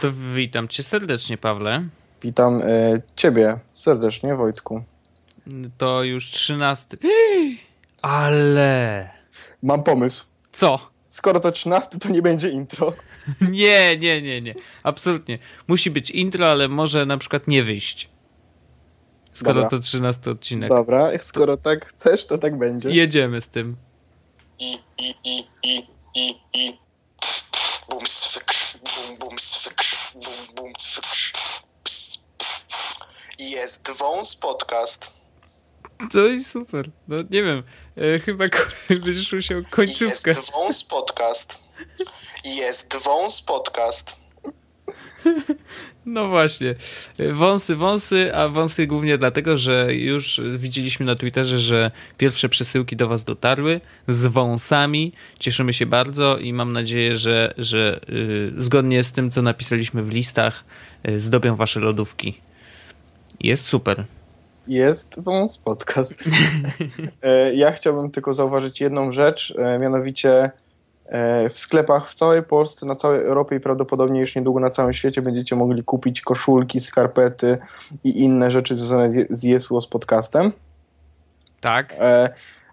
[0.00, 1.88] To witam cię serdecznie, Pawle.
[2.22, 4.82] Witam y, ciebie serdecznie, Wojtku.
[5.78, 6.98] To już trzynasty.
[8.02, 9.10] Ale.
[9.62, 10.24] Mam pomysł.
[10.52, 10.90] Co?
[11.08, 12.92] Skoro to trzynasty, to nie będzie intro.
[13.50, 14.54] Nie, nie, nie, nie.
[14.82, 15.38] Absolutnie.
[15.68, 18.08] Musi być intro, ale może na przykład nie wyjść.
[19.32, 19.70] Skoro Dobra.
[19.70, 20.70] to trzynasty odcinek.
[20.70, 22.90] Dobra, skoro tak chcesz, to tak będzie.
[22.90, 23.76] Jedziemy z tym.
[24.58, 25.78] i, i, i, i,
[26.14, 26.78] i, i.
[27.90, 28.52] Bum, swyk,
[28.88, 29.82] bum, bum, swyk,
[30.14, 31.04] bum, bum, swyk.
[31.84, 32.96] Ps, ps, ps.
[33.38, 35.12] Jest wąs podcast.
[36.12, 36.90] To i super.
[37.08, 37.62] No nie wiem.
[37.96, 38.44] E, chyba
[38.88, 40.30] będziesz musiał końcówkę.
[40.30, 41.62] Jest wąs podcast.
[42.44, 44.16] Jest wąs podcast.
[46.08, 46.74] No właśnie.
[47.32, 53.08] Wąsy, wąsy, a wąsy głównie dlatego, że już widzieliśmy na Twitterze, że pierwsze przesyłki do
[53.08, 55.12] Was dotarły z wąsami.
[55.38, 60.10] Cieszymy się bardzo i mam nadzieję, że, że y, zgodnie z tym, co napisaliśmy w
[60.10, 60.64] listach,
[61.08, 62.40] y, zdobią Wasze lodówki.
[63.40, 64.04] Jest super.
[64.68, 66.24] Jest wąs podcast.
[67.22, 70.50] E, ja chciałbym tylko zauważyć jedną rzecz, e, mianowicie
[71.50, 75.22] w sklepach w całej Polsce, na całej Europie i prawdopodobnie już niedługo na całym świecie
[75.22, 77.58] będziecie mogli kupić koszulki, skarpety
[78.04, 80.52] i inne rzeczy związane z- Jesło z podcastem.
[81.60, 81.94] Tak?
[81.98, 82.28] E,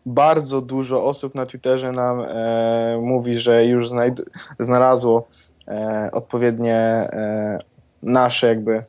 [0.05, 3.89] bardzo dużo osób na Twitterze nam e, mówi, że już
[4.59, 5.27] znalazło
[5.67, 7.59] e, odpowiednie e,
[8.03, 8.83] nasze jakby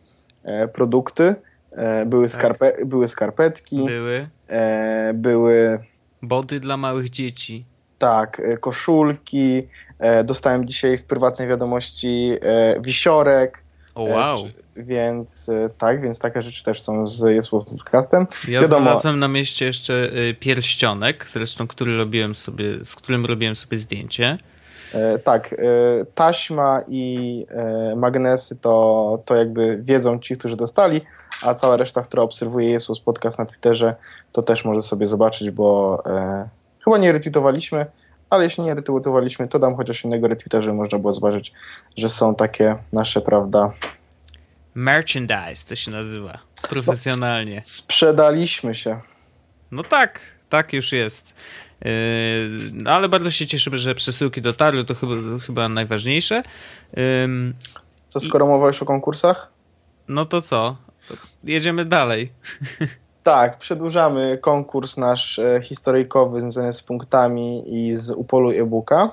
[0.45, 1.35] e, produkty.
[1.73, 5.79] E, były, skarpe- były skarpetki, Były e, były
[6.23, 7.65] body dla małych dzieci.
[7.99, 9.69] Tak, e, koszulki.
[9.99, 13.63] E, dostałem dzisiaj w prywatnej wiadomości e, wisiorek.
[13.95, 14.37] O e, wow.
[14.77, 18.27] więc tak, więc takie rzeczy też są z Jesło Podcastem.
[18.49, 23.79] Ja wiadomo- znalazłem na mieście jeszcze pierścionek, zresztą który robiłem sobie, z którym robiłem sobie
[23.79, 24.39] zdjęcie.
[25.25, 25.55] Tak,
[26.15, 27.47] taśma i
[27.97, 31.01] magnesy to, to jakby wiedzą ci, którzy dostali,
[31.43, 33.95] a cała reszta, która obserwuje Jesus podcast na Twitterze,
[34.33, 36.03] to też może sobie zobaczyć, bo
[36.87, 37.87] chyba nie retweetowaliśmy,
[38.31, 41.53] ale jeśli nie retweetowaliśmy, to dam chociaż innego retweeta, żeby można było zobaczyć,
[41.97, 43.73] że są takie nasze, prawda.
[44.75, 46.39] Merchandise to się nazywa.
[46.69, 47.61] Profesjonalnie.
[47.65, 49.01] Sprzedaliśmy się.
[49.71, 51.35] No tak, tak już jest.
[51.85, 51.91] Yy,
[52.73, 55.15] no ale bardzo się cieszymy, że przesyłki dotarły, to chyba,
[55.47, 56.43] chyba najważniejsze.
[57.25, 57.55] Ym,
[58.09, 59.53] Co skoro mowa już o konkursach?
[60.09, 60.77] No to co?
[61.09, 61.15] To
[61.45, 62.33] jedziemy dalej.
[63.27, 69.11] Tak, przedłużamy konkurs nasz e, historyjkowy związany z punktami i z upolu e-booka.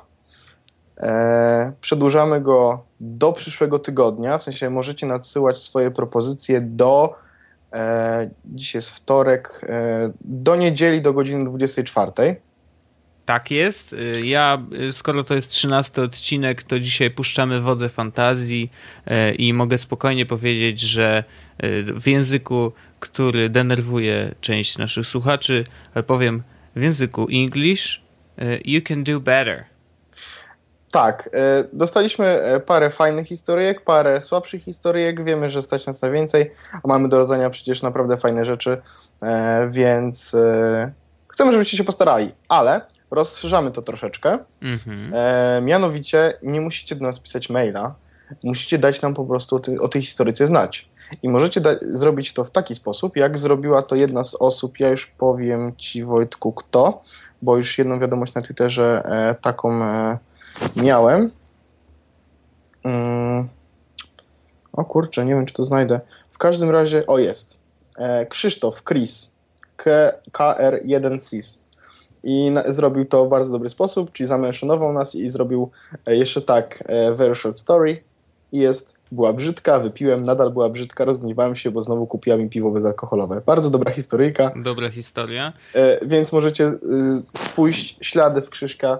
[0.97, 7.16] E, przedłużamy go do przyszłego tygodnia, w sensie możecie nadsyłać swoje propozycje do,
[7.73, 9.62] e, dzisiaj jest wtorek,
[10.22, 12.41] do niedzieli do godziny 24.
[13.25, 13.96] Tak jest.
[14.23, 18.72] Ja, skoro to jest 13 odcinek, to dzisiaj puszczamy wodze fantazji
[19.38, 21.23] i mogę spokojnie powiedzieć, że
[21.96, 22.72] w języku,
[23.03, 25.64] który denerwuje część naszych słuchaczy,
[25.96, 26.44] ale powiem
[26.75, 28.02] w języku English,
[28.38, 29.66] yy, you can do better.
[30.91, 36.12] Tak, e, dostaliśmy e, parę fajnych historyjek, parę słabszych historyjek, wiemy, że stać nas na
[36.12, 36.52] więcej,
[36.84, 38.81] a mamy do rodzenia przecież naprawdę fajne rzeczy,
[39.22, 40.91] e, więc e,
[41.28, 42.81] chcemy, żebyście się postarali, ale
[43.12, 45.12] rozszerzamy to troszeczkę, Mhm.
[45.14, 47.96] e, mianowicie nie musicie do nas pisać maila,
[48.44, 50.90] musicie dać nam po prostu o, ty, o tej historyce znać.
[51.24, 55.06] I możecie zrobić to w taki sposób, jak zrobiła to jedna z osób, ja już
[55.06, 57.01] powiem Ci Wojtku kto,
[57.41, 60.18] bo już jedną wiadomość na Twitterze e, taką e,
[60.75, 61.31] miałem.
[62.84, 63.47] Mm.
[64.73, 66.02] O kurczę, nie wiem czy to znajdę.
[66.29, 67.59] W każdym razie, o jest.
[67.97, 69.31] E, Krzysztof, Chris,
[69.75, 71.63] K- KR1SIS.
[72.23, 75.72] I na, zrobił to w bardzo dobry sposób, czyli zamęszonował nas i zrobił
[76.06, 78.03] e, jeszcze tak, e, very short story.
[78.53, 82.72] I jest, była brzydka, wypiłem, nadal była brzydka, rozgniewałem się, bo znowu kupiła mi piwo
[82.72, 83.41] bezalkoholowe.
[83.46, 84.52] Bardzo dobra historyjka.
[84.56, 85.53] Dobra historia.
[85.75, 86.78] E, więc możecie y,
[87.56, 89.00] pójść ślady w Krzyżka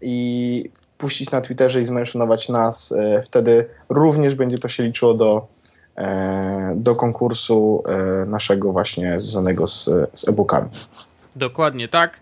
[0.00, 2.92] i wpuścić na Twitterze i zmęszonować nas.
[2.92, 5.46] E, wtedy również będzie to się liczyło do,
[5.96, 10.68] e, do konkursu e, naszego właśnie związanego z, z e-bookami.
[11.36, 12.20] Dokładnie tak.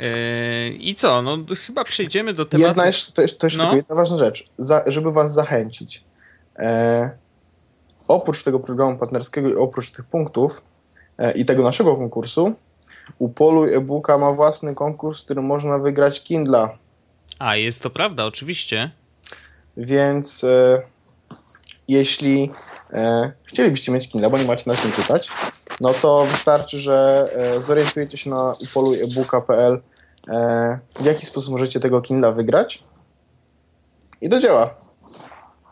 [0.00, 1.22] Yy, I co?
[1.22, 2.68] No chyba przejdziemy do tematu.
[2.68, 3.64] Jedna jeszcze, to jeszcze, to jeszcze No.
[3.64, 6.04] tylko jedna ważna rzecz, za, żeby was zachęcić.
[6.58, 7.10] E,
[8.08, 10.62] oprócz tego programu partnerskiego i oprócz tych punktów
[11.18, 12.54] e, i tego naszego konkursu,
[13.18, 16.78] Upoluj e-booka ma własny konkurs, w którym można wygrać Kindla.
[17.38, 18.90] A, jest to prawda, oczywiście.
[19.76, 20.82] Więc e,
[21.88, 22.50] jeśli
[22.92, 25.28] e, chcielibyście mieć Kindle, bo nie macie na czym czytać,
[25.80, 29.80] no to wystarczy, że e, zorientujecie się na upoluj-ebooka.pl
[30.28, 32.82] e, w jaki sposób możecie tego Kindla wygrać
[34.20, 34.81] i do dzieła.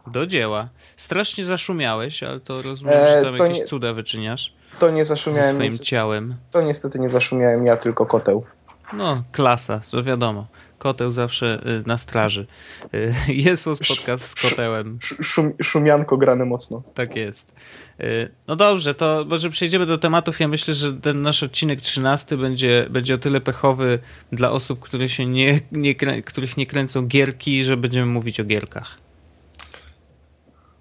[0.07, 0.69] Do dzieła.
[0.97, 5.49] Strasznie zaszumiałeś, ale to rozumiem, E, że tam jakieś nie- cuda wyczyniasz To nie zaszumiałem,
[5.55, 6.35] swoim niestety, ciałem.
[6.51, 8.45] to niestety nie zaszumiałem ja, tylko koteł.
[8.93, 10.47] No, klasa, to wiadomo.
[10.79, 12.47] Koteł zawsze y, na straży.
[12.95, 14.99] Y, Jest podcast z kotełem.
[15.03, 16.83] Sz- Szum, szumianko grane mocno.
[16.95, 17.55] Tak jest.
[18.01, 20.41] Y, No dobrze, to może przejdziemy do tematów.
[20.41, 23.99] Ja myślę, że ten nasz odcinek 13 będzie, będzie o tyle pechowy
[24.33, 28.99] dla osób, które się nie, nie, których nie kręcą gierki, że będziemy mówić o gierkach.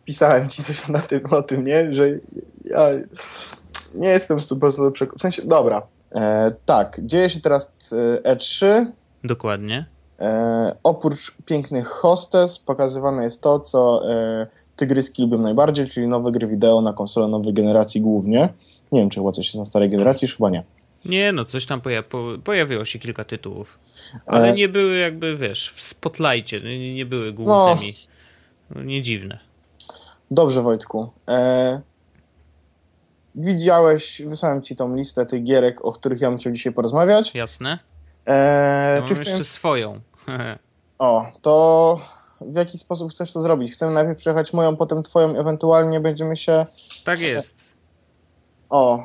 [0.09, 1.95] Pisałem ci coś na tym, o tym, nie?
[1.95, 2.09] Że
[2.65, 2.89] ja
[3.95, 5.17] nie jestem 100% przekonany.
[5.17, 5.81] W sensie, dobra.
[6.11, 7.75] E, tak, dzieje się teraz
[8.23, 8.85] e, E3.
[9.23, 9.85] Dokładnie.
[10.19, 16.47] E, oprócz pięknych hostes pokazywane jest to, co e, tygryski lubią najbardziej, czyli nowe gry
[16.47, 18.49] wideo na konsolę nowej generacji głównie.
[18.91, 20.63] Nie wiem, czy chyba coś jest na starej generacji, już chyba nie.
[21.05, 23.79] Nie, no coś tam poja po pojawiło się kilka tytułów.
[24.25, 24.53] Ale E.
[24.53, 27.93] nie były jakby, wiesz, w spotlightie, nie, nie były głównymi.
[28.75, 28.83] No.
[28.83, 29.48] Nie dziwne.
[30.31, 31.09] Dobrze, Wojtku.
[31.29, 31.81] E,
[33.35, 37.35] widziałeś, wysłałem ci tą listę tych gierek, o których ja bym chciał dzisiaj porozmawiać.
[37.35, 37.77] Jasne?
[38.27, 39.99] E, Ja mam jeszcze swoją.
[40.99, 41.99] O, to
[42.41, 43.71] w jaki sposób chcesz to zrobić?
[43.73, 46.65] Chcemy najpierw przejechać moją, potem twoją, ewentualnie będziemy się...
[47.05, 47.73] tak jest.
[48.69, 49.03] O,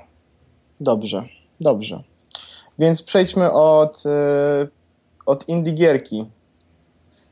[0.81, 1.25] dobrze,
[1.61, 2.03] dobrze.
[2.79, 4.67] Więc przejdźmy od, e,
[5.26, 6.31] od indie gierki.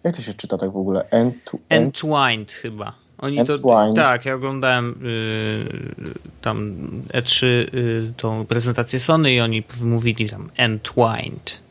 [0.05, 1.05] Jak to się czyta tak w ogóle?
[1.11, 1.51] End?
[1.69, 2.95] Entwined chyba.
[3.23, 3.55] Oni to,
[3.97, 6.73] tak, ja oglądałem y, tam
[7.09, 11.63] E3 y, tą prezentację Sony i oni mówili tam Entwined.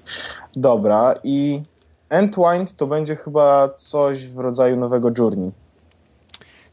[0.55, 1.61] Dobra, i
[2.09, 5.51] Entwined to będzie chyba coś w rodzaju nowego Journey.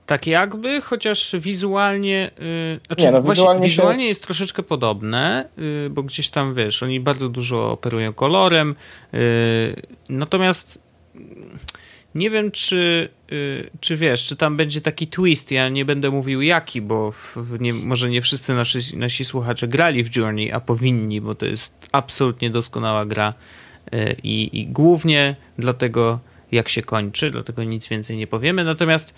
[0.07, 2.31] Tak jakby, chociaż wizualnie.
[2.39, 6.55] Yy, znaczy Nie, no, właśnie wizualnie się- wizualnie jest troszeczkę podobne, yy, bo gdzieś tam
[6.55, 8.75] wiesz, oni bardzo dużo operują kolorem.
[9.13, 9.21] Yy,
[10.09, 10.79] natomiast
[12.15, 15.51] nie wiem, czy, yy, czy wiesz, czy tam będzie taki twist.
[15.51, 17.13] Ja nie będę mówił jaki, bo
[17.61, 21.75] nie, może nie wszyscy nasi, nasi słuchacze grali w Journey, a powinni, bo to jest
[21.93, 23.35] absolutnie doskonała gra.
[23.93, 26.19] Yy, I, głównie dlatego,
[26.53, 28.65] jak się kończy, dlatego nic więcej nie powiemy.
[28.65, 29.15] Natomiast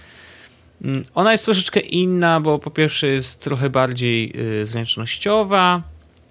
[0.84, 5.82] Mm, Ona jest troszeczkę inna, bo po pierwsze jest trochę bardziej y, zręcznościowa.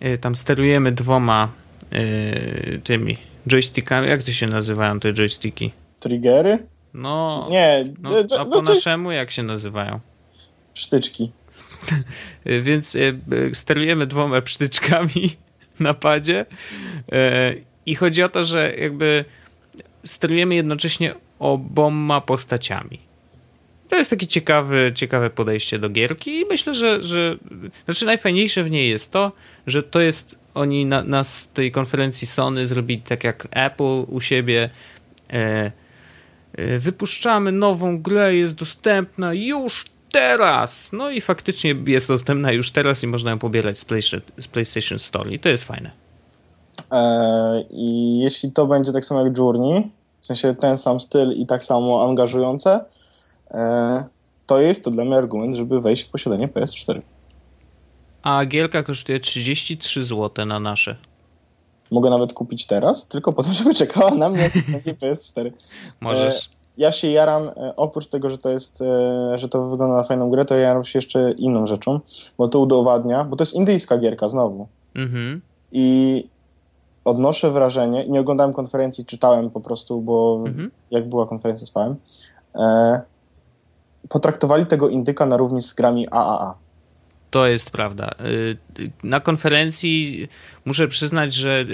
[0.06, 1.50] Y, Tam sterujemy dwoma
[1.94, 3.18] y, tymi
[3.48, 4.08] joystickami.
[4.08, 5.72] Jak to się nazywają te joysticki?
[6.00, 6.68] Triggery?
[6.94, 8.10] No, Nie, no
[8.40, 10.00] a po naszemu jak się nazywają?
[10.74, 11.32] sztyczki.
[12.62, 13.20] Więc y,
[13.54, 15.36] sterujemy dwoma psztyczkami
[15.80, 16.46] na padzie
[17.14, 19.26] y, i chodzi o to, że jakby
[20.06, 23.00] sterujemy jednocześnie oboma postaciami.
[23.90, 27.38] To jest takie ciekawe, ciekawe podejście do gierki i myślę, że, że
[27.86, 29.32] znaczy najfajniejsze w niej jest to,
[29.68, 31.24] że to jest oni na, na
[31.54, 34.70] tej konferencji Sony zrobili tak jak Apple u siebie
[35.30, 35.72] e, e,
[36.80, 40.90] wypuszczamy nową grę, jest dostępna już teraz.
[40.94, 45.00] No i faktycznie jest dostępna już teraz i można ją pobierać z PlayStation, z PlayStation
[45.00, 45.92] Store i to jest fajne.
[46.92, 51.46] E, I jeśli to będzie tak samo jak Journey, w sensie ten sam styl i
[51.46, 52.86] tak samo angażujące,
[53.52, 54.04] e,
[54.46, 57.02] to jest to dla mnie argument, żeby wejść w posiadanie PS4.
[58.24, 60.96] A gierka kosztuje 33 zł na nasze.
[61.92, 65.52] Mogę nawet kupić teraz, tylko po to, żeby czekała na mnie będzie PS4.
[66.02, 66.50] Możesz.
[66.78, 70.30] Ja się jaram, e, oprócz tego, że to jest, e, że to wygląda na fajną
[70.30, 72.00] grę, to jaram się jeszcze inną rzeczą,
[72.38, 74.68] bo to udowadnia, bo to jest indyjska gierka znowu.
[74.96, 75.42] Mhm.
[75.72, 76.28] I
[77.06, 80.72] odnoszę wrażenie, nie oglądałem konferencji, czytałem po prostu, bo Mhm.
[80.92, 81.96] jak była konferencja spałem,
[82.56, 83.02] e,
[84.10, 86.56] potraktowali tego indyka na równi z grami AAA.
[87.32, 88.12] To jest prawda.
[88.26, 88.58] Y,
[89.04, 90.28] Na konferencji
[90.66, 91.66] muszę przyznać, że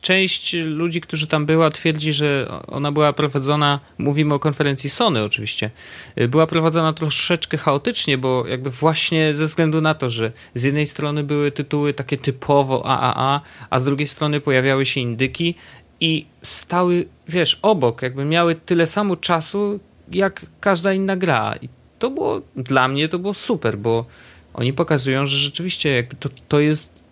[0.00, 5.70] część ludzi, którzy tam była, twierdzi, że ona była prowadzona, mówimy o konferencji Sony oczywiście,
[6.18, 10.86] y, była prowadzona troszeczkę chaotycznie, bo jakby właśnie ze względu na to, że z jednej
[10.86, 13.40] strony były tytuły takie typowo AAA,
[13.70, 15.54] a z drugiej strony pojawiały się indyki
[16.00, 21.54] i stały, wiesz, obok, jakby miały tyle samo czasu, jak każda inna gra.
[21.62, 24.06] I to było, dla mnie to było super, bo
[24.54, 27.02] oni pokazują, że rzeczywiście jakby to, to, jest,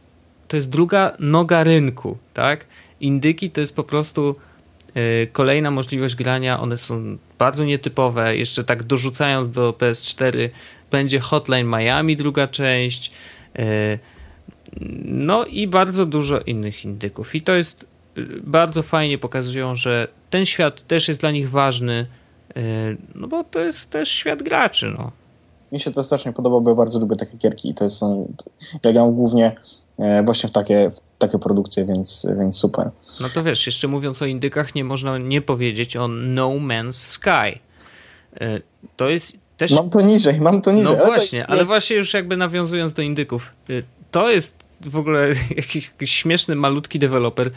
[0.48, 2.66] to jest druga noga rynku, tak?
[3.00, 4.36] Indyki to jest po prostu
[4.94, 10.48] e, kolejna możliwość grania, one są bardzo nietypowe, jeszcze tak dorzucając do PS4
[10.90, 13.10] będzie Hotline Miami druga część,
[13.58, 13.98] e,
[15.04, 17.34] no i bardzo dużo innych indyków.
[17.34, 22.06] I to jest e, bardzo fajnie pokazują, że ten świat też jest dla nich ważny,
[23.14, 25.12] no bo to jest też świat graczy, no.
[25.72, 28.32] Mi się to strasznie podoba, bo ja bardzo lubię takie gierki i to są,
[28.84, 29.56] ja gram głównie
[29.98, 32.90] e, właśnie w takie, w takie produkcje, więc, więc super.
[33.20, 37.58] No to wiesz, jeszcze mówiąc o indykach, nie można nie powiedzieć o No Man's Sky.
[38.40, 38.58] E,
[38.96, 39.72] To jest też...
[39.72, 40.96] Mam to niżej, mam to niżej.
[40.96, 45.28] No ale właśnie, ale właśnie już jakby nawiązując do indyków, y, to jest w ogóle
[45.56, 47.50] jakiś, jakiś śmieszny, malutki deweloper.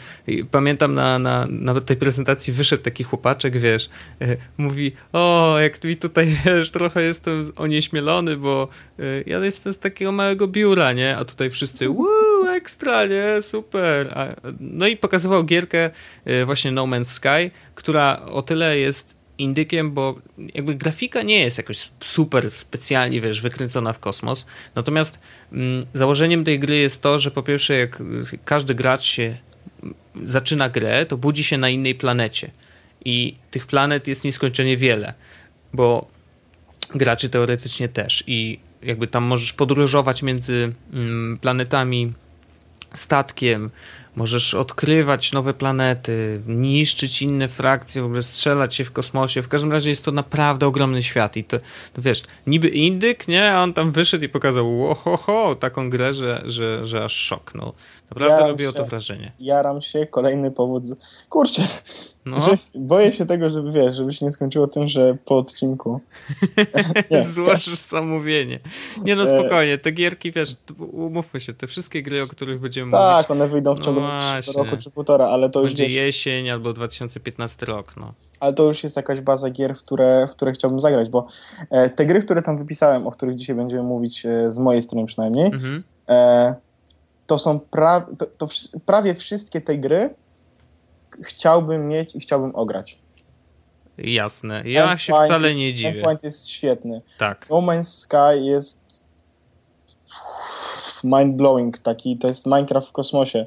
[0.50, 3.86] Pamiętam na, na, na tej prezentacji wyszedł taki chłopaczek, wiesz,
[4.22, 8.68] y, mówi, o, jak mi tutaj, wiesz, trochę jestem onieśmielony, bo
[9.00, 11.16] y, ja jestem z takiego małego biura, nie?
[11.16, 13.42] A tutaj wszyscy, uuu, ekstra, nie?
[13.42, 14.14] Super.
[14.60, 15.90] No i pokazywał gierkę
[16.26, 20.18] y, właśnie No Man's Sky, która o tyle jest indykiem, bo
[20.54, 24.46] jakby grafika nie jest jakoś super specjalnie, wiesz, wykręcona w kosmos.
[24.74, 25.18] Natomiast
[25.92, 28.02] założeniem tej gry jest to, że po pierwsze jak
[28.44, 29.36] każdy gracz się
[29.82, 32.50] mm, zaczyna grę, to budzi się na innej planecie.
[33.04, 35.14] I tych planet jest nieskończenie wiele,
[35.72, 36.06] bo
[36.94, 42.12] graczy teoretycznie też i jakby tam możesz podróżować między mm, planetami
[42.94, 43.70] statkiem,
[44.16, 49.42] możesz odkrywać nowe planety, niszczyć inne frakcje, w ogóle strzelać się w kosmosie.
[49.42, 51.58] W każdym razie jest to naprawdę ogromny świat i to,
[51.92, 53.52] to wiesz, niby indyk, nie?
[53.52, 57.52] A on tam wyszedł i pokazał ohoho, taką grę, że, że, że aż szok.
[57.54, 57.72] No,
[58.10, 59.32] naprawdę Ja robiło to się- wrażenie.
[59.40, 60.86] Jaram się, kolejny powód.
[60.86, 60.94] Z...
[61.28, 61.62] Kurczę,
[62.26, 66.00] No, że boję się tego, żeby wiesz, żeby się nie skończyło tym, że po odcinku.
[67.10, 67.24] Nie.
[67.24, 68.60] złożysz zamówienie.
[69.02, 69.26] Nie no, E.
[69.26, 70.56] spokojnie, te gierki, wiesz,
[70.92, 74.08] umówmy się, te wszystkie gry, o których będziemy Tak, mówić, one wyjdą w ciągu No
[74.08, 74.70] najbliższego właśnie.
[74.70, 78.12] roku czy półtora, ale to już będzie jesień albo 2015 rok, no.
[78.40, 81.26] ale to już jest jakaś baza gier, w które, w które chciałbym zagrać, bo
[81.70, 85.06] e, te gry, które tam wypisałem, o których dzisiaj będziemy mówić e, z mojej strony
[85.06, 85.82] przynajmniej, Mhm.
[86.08, 86.54] e,
[87.26, 88.48] to są pra, to, to
[88.86, 90.14] prawie wszystkie te gry
[91.22, 92.98] chciałbym mieć i chciałbym ograć.
[93.98, 94.62] Jasne.
[94.66, 95.88] Ja się wcale jest, nie dziwię.
[95.88, 97.00] Endpoint jest świetny.
[97.18, 97.46] Tak.
[97.50, 99.02] No Man's Sky jest
[101.04, 103.46] mind-blowing, taki, to jest Minecraft w kosmosie.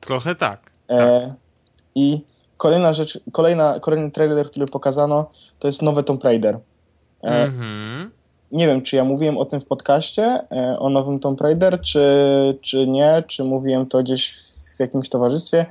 [0.00, 0.70] Trochę tak.
[0.90, 1.34] E,
[1.94, 2.24] I
[2.56, 6.58] kolejna rzecz, kolejna, kolejny trailer, który pokazano, to jest nowe Tomb Raider.
[7.22, 8.10] E, Mhm.
[8.52, 12.02] Nie wiem, czy ja mówiłem o tym w podcaście, e, o nowym Tomb Raider, czy,
[12.60, 14.36] czy nie, czy mówiłem to gdzieś
[14.76, 15.66] w jakimś towarzystwie.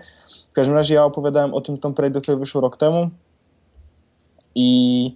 [0.50, 3.10] W każdym razie ja opowiadałem o tym Tomb Raider, który wyszło rok temu
[4.56, 5.16] i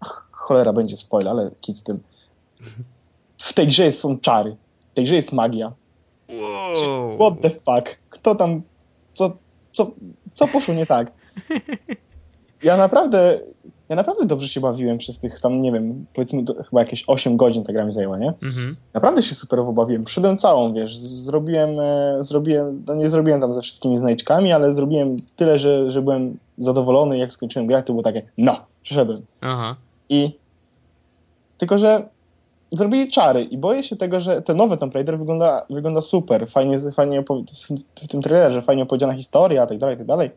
[0.00, 2.00] Ach, cholera, będzie spoiler, ale kit z tym.
[3.38, 4.56] W tej grze są czary.
[4.92, 5.72] W tej grze jest magia.
[6.28, 7.16] Wow.
[7.16, 7.98] What the fuck?
[8.10, 8.62] Kto tam...
[9.14, 9.36] Co,
[9.72, 9.90] co,
[10.34, 11.12] co poszło nie tak?
[12.62, 13.40] Ja naprawdę...
[13.90, 17.36] Ja naprawdę dobrze się bawiłem przez tych tam, nie wiem, powiedzmy to chyba jakieś 8
[17.36, 18.28] godzin ta gra mi zajęła, nie?
[18.42, 18.76] Mhm.
[18.94, 20.04] Naprawdę się superowo bawiłem.
[20.04, 25.16] Przyszedłem całą, wiesz, zrobiłem, e, zrobiłem, no nie zrobiłem tam ze wszystkimi znajdźkami, ale zrobiłem
[25.36, 29.22] tyle, że, że byłem zadowolony, jak skończyłem grę, to było takie, no, przyszedłem.
[29.40, 29.74] Aha.
[30.08, 30.30] I
[31.58, 32.08] tylko, że
[32.70, 36.78] zrobili czary i boję się tego, że ten nowy Tomb Raider wygląda, wygląda super, fajnie,
[36.78, 37.24] fajnie
[38.02, 40.30] w tym trailerze, fajnie opowiedziana historia, tak dalej, tak dalej.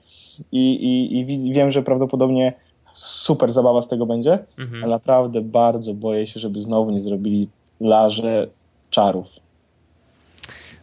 [0.51, 2.53] I, i, i wi- wiem, że prawdopodobnie
[2.93, 4.83] super zabawa z tego będzie, Mhm.
[4.83, 7.47] ale naprawdę bardzo boję się, żeby znowu nie zrobili
[7.81, 8.47] larze
[8.89, 9.27] czarów.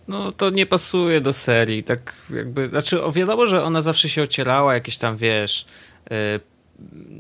[0.09, 4.75] No to nie pasuje do serii, tak jakby, znaczy wiadomo, że ona zawsze się ocierała,
[4.75, 5.67] jakieś tam, wiesz,
[6.37, 6.41] y,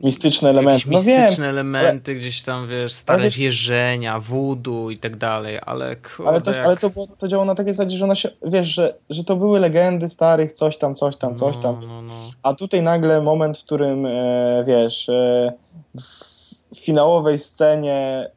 [0.03, 0.91] Mistyczne elementy.
[0.91, 5.97] No wiem, mistyczne elementy, gdzieś tam, wiesz, stare wiesz- wierzenia, voodoo i tak dalej, ale
[5.97, 6.67] kurde, ale, to, jak...
[6.67, 9.37] ale to, było, to działało na takiej zasadzie, że ona się, wiesz, że, że to
[9.37, 11.77] były legendy starych, coś tam, coś tam, coś tam.
[11.81, 12.15] No, no, no.
[12.43, 15.53] A tutaj nagle moment, w którym, e, wiesz, e,
[15.95, 18.31] w finałowej scenie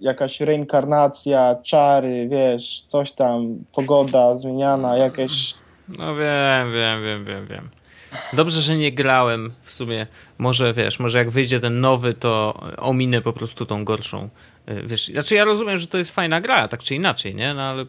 [0.00, 5.54] jakaś reinkarnacja, czary, wiesz, coś tam, pogoda zmieniana, jakieś...
[5.98, 7.68] No wiem, wiem, wiem, wiem, wiem.
[8.32, 10.06] Dobrze, że nie grałem w sumie.
[10.38, 14.28] Może wiesz, może jak wyjdzie ten nowy, to ominę po prostu tą gorszą.
[14.70, 17.54] Y, Wiesz, znaczy ja rozumiem, że to jest fajna gra, tak czy inaczej, nie?
[17.54, 17.86] No ale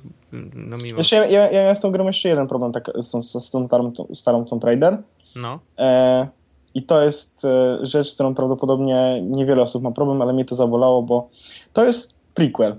[0.53, 0.97] no mimo.
[0.97, 3.67] Jeszcze ja, ja, ja z tą grą jeszcze jeden problem tak, z, tą, z tą
[3.67, 4.97] starą, starą Tomb Raider.
[5.35, 5.59] No.
[5.77, 6.27] E,
[6.73, 10.55] I to jest e, rzecz, z którą prawdopodobnie niewiele osób ma problem, ale mnie to
[10.55, 11.27] zabolało, bo
[11.73, 12.75] to jest prequel.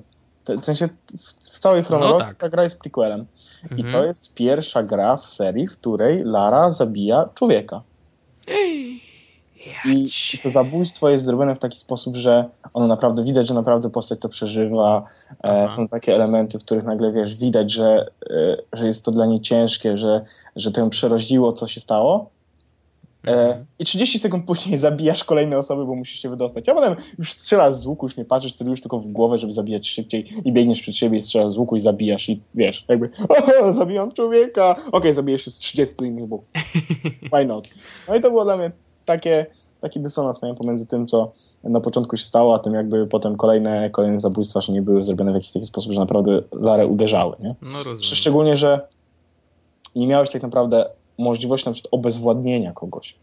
[0.48, 2.36] W sensie w, w całej chronologii tak.
[2.36, 3.26] ta gra jest prequelem.
[3.70, 3.92] I Mhm.
[3.92, 7.82] to jest pierwsza gra w serii, w której Lara zabija człowieka.
[8.48, 9.00] I,
[9.84, 14.18] I to zabójstwo jest zrobione w taki sposób, że ono naprawdę widać, że naprawdę postać
[14.18, 15.06] to przeżywa.
[15.44, 19.26] E, są takie elementy, w których nagle wiesz, widać, że, e, że jest to dla
[19.26, 20.24] niej ciężkie, że,
[20.56, 22.30] że to ją przeroziło, co się stało.
[23.26, 23.66] E, Mhm.
[23.78, 26.68] I 30 sekund później zabijasz kolejne osoby, bo musisz się wydostać.
[26.68, 29.88] A potem już strzelasz z łuku, już nie patrzysz, już tylko w głowę, żeby zabijać
[29.88, 33.10] szybciej i biegniesz przed siebie i strzelasz z łuku i zabijasz i wiesz, jakby
[33.62, 34.76] o, zabijam człowieka.
[34.92, 36.42] Okej, zabijesz się z 30 innych, bo
[37.32, 37.68] why not?
[38.08, 38.70] No i to było dla mnie
[39.04, 39.46] takie,
[39.80, 41.32] taki dysonans miałem pomiędzy tym, co
[41.64, 45.32] na początku się stało, a tym jakby potem kolejne, kolejne zabójstwa, że nie były zrobione
[45.32, 47.54] w jakiś taki sposób, że naprawdę Larę uderzały, nie?
[47.62, 48.02] No rozumiem.
[48.02, 48.88] Szczególnie, że
[49.96, 53.14] nie miałeś tak naprawdę możliwości na przykład obezwładnienia kogoś.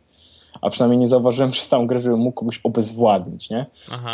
[0.61, 3.65] a przynajmniej nie zauważyłem przez całą grę, żebym mógł kogoś obezwładnić, nie?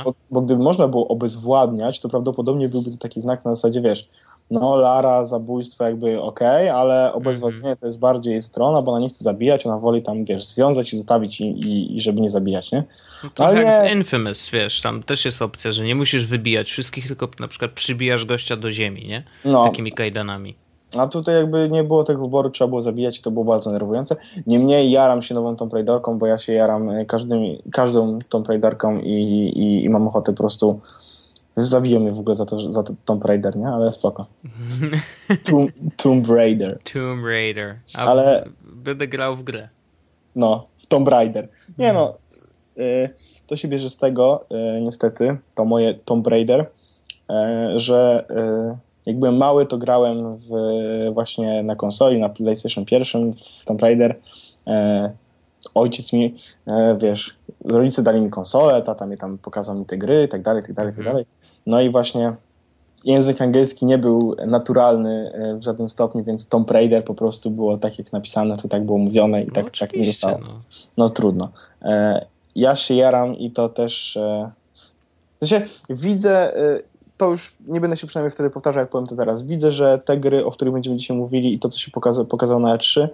[0.04, 4.10] Bo, bo gdyby można było obezwładniać, to prawdopodobnie byłby to taki znak na zasadzie, wiesz,
[4.52, 9.24] no Lara, zabójstwo jakby okej, ale obezwładnienie to jest bardziej strona, bo ona nie chce
[9.24, 12.84] zabijać, ona woli tam, wiesz, związać i zostawić i, i, i żeby nie zabijać, nie?
[13.24, 16.68] No trochę Ale jak nie- Infamous, wiesz, tam też jest opcja, że nie musisz wybijać
[16.68, 19.24] wszystkich, tylko na przykład przybijasz gościa do ziemi, nie?
[19.46, 20.56] No, Takimi kajdanami.
[20.98, 24.16] A tutaj jakby nie było tego wyboru, trzeba było zabijać i to było bardzo nerwujące.
[24.48, 27.40] Niemniej jaram się nową Tomb Raiderką, bo ja się jaram e, każdym,
[27.72, 29.12] każdą Tomb Raiderką i,
[29.56, 30.80] i, i mam ochotę po prostu
[31.58, 33.68] zabiją mnie w ogóle za to, za to Tomb Raider, nie?
[33.68, 34.26] Ale spoko.
[35.50, 36.80] Tomb, Tomb Raider.
[36.94, 37.76] Tomb Raider.
[37.98, 39.70] A Ale- będę grał w grę.
[40.36, 41.50] No, w Tomb Raider.
[41.78, 42.14] Nie no,
[42.78, 43.10] y,
[43.48, 44.46] to się bierze z tego,
[44.78, 48.26] y, niestety, to moje Tomb Raider, y, że
[49.06, 50.48] jak byłem mały, to grałem w,
[51.14, 54.12] właśnie na konsoli, na PlayStation 1 w Tomb Raider.
[54.68, 54.72] Y,
[55.76, 56.26] ojciec mi,
[56.72, 60.42] y, wiesz, rodzice dali mi konsolę, tata mi tam pokazał mi te gry, i tak
[60.42, 61.14] dalej, tak dalej, tak Mhm.
[61.14, 61.26] dalej.
[61.66, 62.36] No i właśnie
[63.06, 67.78] język angielski nie był naturalny y, w żadnym stopniu, więc Tomb Raider po prostu było
[67.78, 70.38] tak jak napisane, to tak było mówione i tak, no, tak mi oczywiście, zostało.
[70.38, 70.60] no.
[70.98, 71.50] No trudno.
[71.82, 74.18] E, ja się jaram i to też.
[74.18, 74.52] E,
[75.42, 76.80] w sensie widzę, e,
[77.18, 79.48] to już nie będę się przynajmniej wtedy powtarzał, jak powiem to teraz.
[79.48, 82.60] Widzę, że te gry, o których będziemy dzisiaj mówili i to, co się pokaza, pokazało
[82.60, 83.08] na E3,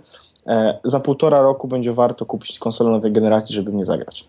[0.48, 4.28] e, za półtora roku będzie warto kupić konsolę nowej generacji, żeby w nie zagrać.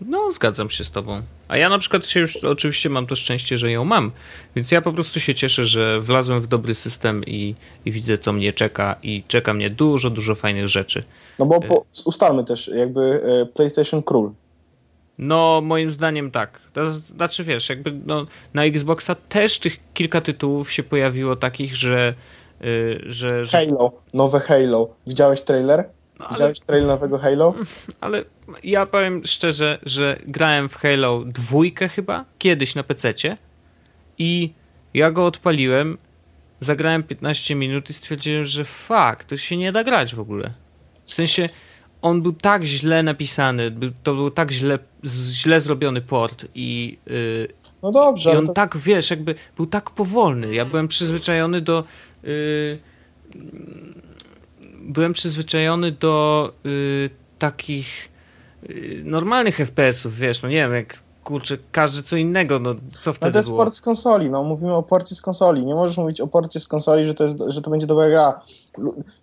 [0.00, 1.22] No, zgadzam się z tobą.
[1.48, 4.12] A ja na przykład się już oczywiście mam to szczęście, że ją mam,
[4.56, 7.54] więc ja po prostu się cieszę, że wlazłem w dobry system i,
[7.84, 11.00] i widzę, co mnie czeka i czeka mnie dużo, dużo fajnych rzeczy.
[11.38, 14.32] No bo po, ustalmy też, jakby e, PlayStation Król.
[15.18, 16.60] No, moim zdaniem tak.
[16.72, 22.12] To znaczy, wiesz, jakby no, na Xboxa też tych kilka tytułów się pojawiło takich, że...
[22.60, 24.88] Yy, że, że Halo, nowe Halo.
[25.06, 25.84] Widziałeś trailer?
[26.18, 27.54] No, ale- Widziałeś trailer nowego Halo?
[28.00, 28.24] ale
[28.64, 33.36] ja powiem szczerze, że grałem w Halo dwójkę chyba, kiedyś na PC-cie
[34.18, 34.52] i
[34.94, 35.98] ja go odpaliłem,
[36.60, 40.52] zagrałem 15 minut i stwierdziłem, że fuck, to się nie da grać w ogóle.
[41.04, 41.48] W sensie,
[42.02, 44.78] on był tak źle napisany, był, to był tak źle,
[45.32, 47.48] źle zrobiony port i, yy,
[47.82, 50.54] No dobrze, i on to, tak, wiesz, jakby był tak powolny.
[50.54, 51.84] Ja byłem przyzwyczajony do...
[52.22, 52.78] Yy,
[54.80, 58.08] byłem przyzwyczajony do yy, takich
[58.68, 63.12] yy, normalnych FPS-ów, wiesz, no nie wiem, jak kurczę, każdy co innego, no co No
[63.14, 63.58] wtedy to jest było?
[63.64, 65.64] port z konsoli, no mówimy o porcie z konsoli.
[65.64, 68.40] Nie możesz mówić o porcie z konsoli, że to, jest, że to będzie dobra gra.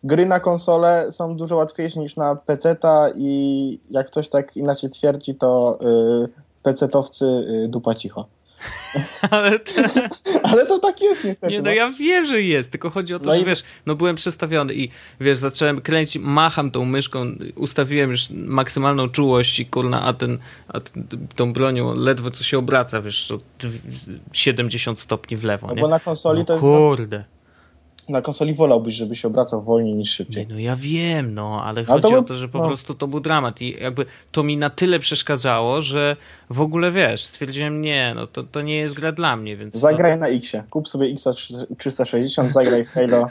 [0.04, 5.36] Gry na konsole są dużo łatwiejsze niż na PC-ta i jak ktoś tak inaczej twierdzi,
[5.36, 6.30] to y,
[6.64, 8.26] PC-towcy y, dupa cicho.
[9.32, 9.72] Ale to,
[10.52, 11.54] Ale to tak jest niestety.
[11.54, 13.96] nie, no ja wiem, że jest, tylko chodzi o to, No że i- wiesz, no
[13.96, 14.90] byłem przestawiony i
[15.22, 17.26] wiesz, zacząłem kręcić, macham tą myszką,
[17.56, 22.58] ustawiłem już maksymalną czułość i kurna, a ten, a ten, tą bronią ledwo co się
[22.58, 25.82] obraca, wiesz, to dw- 70 stopni w lewo, no nie?
[25.82, 26.62] bo na konsoli No to jest...
[26.66, 27.24] kurde.
[28.10, 30.48] Na konsoli wolałbyś, żeby się obracał wolniej niż szybciej.
[30.50, 32.68] no ja wiem, no, ale Ale chodzi to o to, że po no.
[32.68, 36.16] prostu to był dramat i jakby to mi na tyle przeszkadzało, że
[36.50, 39.76] w ogóle wiesz, stwierdziłem, nie, no to, to nie jest gra dla mnie, więc.
[39.76, 40.64] Zagraj na X-ie.
[40.70, 41.28] Kup sobie X
[41.78, 43.28] 360, zagraj w Halo.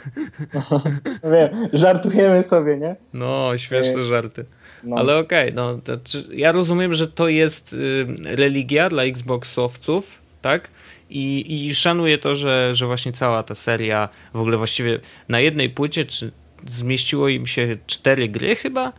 [1.33, 2.95] Wiem, żartujemy sobie, nie?
[2.95, 4.45] To, no, śmieszne żarty.
[4.83, 4.97] No.
[4.97, 5.93] Ale okej, no to,
[6.31, 10.69] ja rozumiem, że to jest y, religia dla Xboxowców, tak?
[11.09, 15.69] I, I szanuję to, że, że właśnie cała ta seria w ogóle właściwie na jednej
[15.69, 16.31] płycie, czy
[16.67, 18.93] zmieściło im się cztery gry chyba?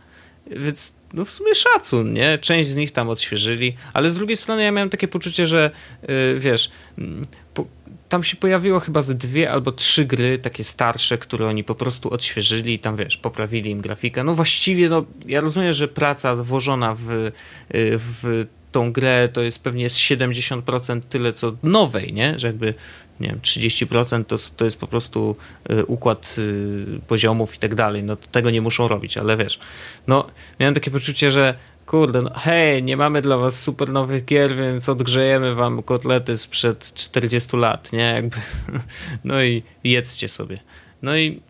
[0.47, 2.37] Więc no w sumie szacun, nie?
[2.37, 5.71] Część z nich tam odświeżyli, ale z drugiej strony ja miałem takie poczucie, że
[6.09, 7.65] y, wiesz, mm, po,
[8.09, 12.09] tam się pojawiło chyba ze dwie albo trzy gry takie starsze, które oni po prostu
[12.09, 14.23] odświeżyli i tam wiesz, poprawili im grafikę.
[14.23, 17.31] No właściwie, no ja rozumiem, że praca włożona w, y,
[17.71, 18.45] w
[18.77, 22.39] tą grę to jest pewnie z 70% tyle co nowej, nie?
[22.39, 22.73] Że jakby
[23.19, 25.35] nie wiem, 30% to, to jest po prostu
[25.71, 28.03] y, układ y, poziomów i tak dalej.
[28.03, 29.59] No tego nie muszą robić, ale wiesz,
[30.07, 30.27] no
[30.59, 34.89] miałem takie poczucie, że kurde, no hej, nie mamy dla was super nowych gier, więc
[34.89, 38.11] odgrzejemy wam kotlety sprzed 40 lat, nie?
[38.15, 38.37] Jakby,
[39.23, 40.59] no i jedzcie sobie.
[41.01, 41.41] No i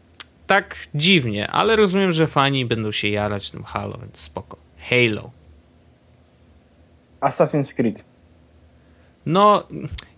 [0.48, 4.58] tak dziwnie, ale rozumiem, że fani będą się jarać tym Halo, więc spoko.
[4.90, 5.37] Halo.
[7.22, 8.06] Assassin's Creed.
[9.26, 9.64] No,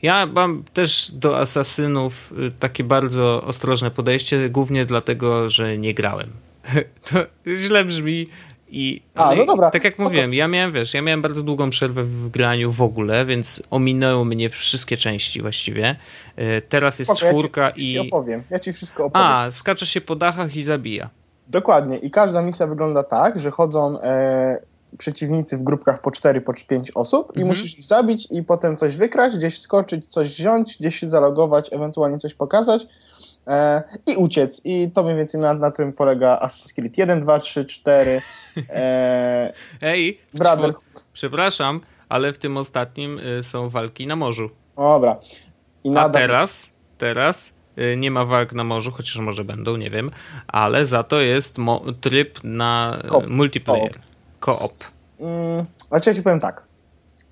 [0.02, 6.30] ja mam też do asasynów y, takie bardzo ostrożne podejście, głównie dlatego, że nie grałem.
[7.12, 7.20] To
[7.56, 8.30] źle brzmi
[8.72, 10.10] i A, ale no dobra, tak jak spoko.
[10.10, 14.26] mówiłem, ja miałem, wiesz, ja miałem bardzo długą przerwę w graniu w ogóle, więc ominęły
[14.26, 15.96] mnie wszystkie części właściwie.
[16.40, 18.00] Y, Teraz jest Spoko, ja ci- czwórka ja ci, i...
[18.00, 18.44] opowiem.
[18.50, 19.28] Ja ci wszystko opowiem.
[19.28, 21.10] A, skacze się po dachach i zabija.
[21.48, 21.98] Dokładnie.
[21.98, 24.60] I każda misja wygląda tak, że chodzą e,
[24.98, 27.48] przeciwnicy w grupkach po 4, po 5 osób i Mhm.
[27.48, 32.18] musisz ich zabić i potem coś wykraść, gdzieś skoczyć, coś wziąć, gdzieś się zalogować, ewentualnie
[32.18, 32.88] coś pokazać
[33.48, 34.62] e, i uciec.
[34.66, 38.22] I to mniej więcej na, na tym polega Assassin's Creed 1, 2, 3, 4.
[38.70, 40.74] E, Ej, Brother.
[41.14, 44.50] przepraszam, ale w tym ostatnim y, są walki na morzu.
[44.78, 45.18] dobra.
[45.84, 49.90] I A nadal, teraz, teraz y, nie ma walk na morzu, chociaż może będą, nie
[49.90, 50.12] wiem,
[50.48, 51.56] ale za to jest
[52.02, 54.00] tryb na multiplayer.
[54.40, 54.72] Koop.
[55.20, 56.64] Mm, znaczy ja ci powiem tak.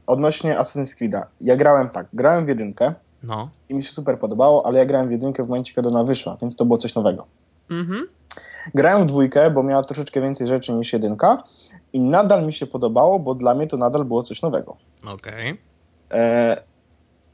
[0.07, 1.21] Odnośnie Assassin's Creed'a.
[1.41, 2.07] Ja grałem tak.
[2.13, 2.93] Grałem w jedynkę
[3.23, 3.49] No.
[3.69, 6.37] i mi się super podobało, ale ja grałem w jedynkę w momencie, kiedy ona wyszła,
[6.41, 7.25] więc to było coś nowego.
[7.69, 8.07] Mhm.
[8.75, 11.43] Grałem w dwójkę, bo miała troszeczkę więcej rzeczy niż jedynka
[11.93, 14.77] i nadal mi się podobało, bo dla mnie to nadal było coś nowego.
[15.13, 15.57] Okej.
[16.11, 16.61] E,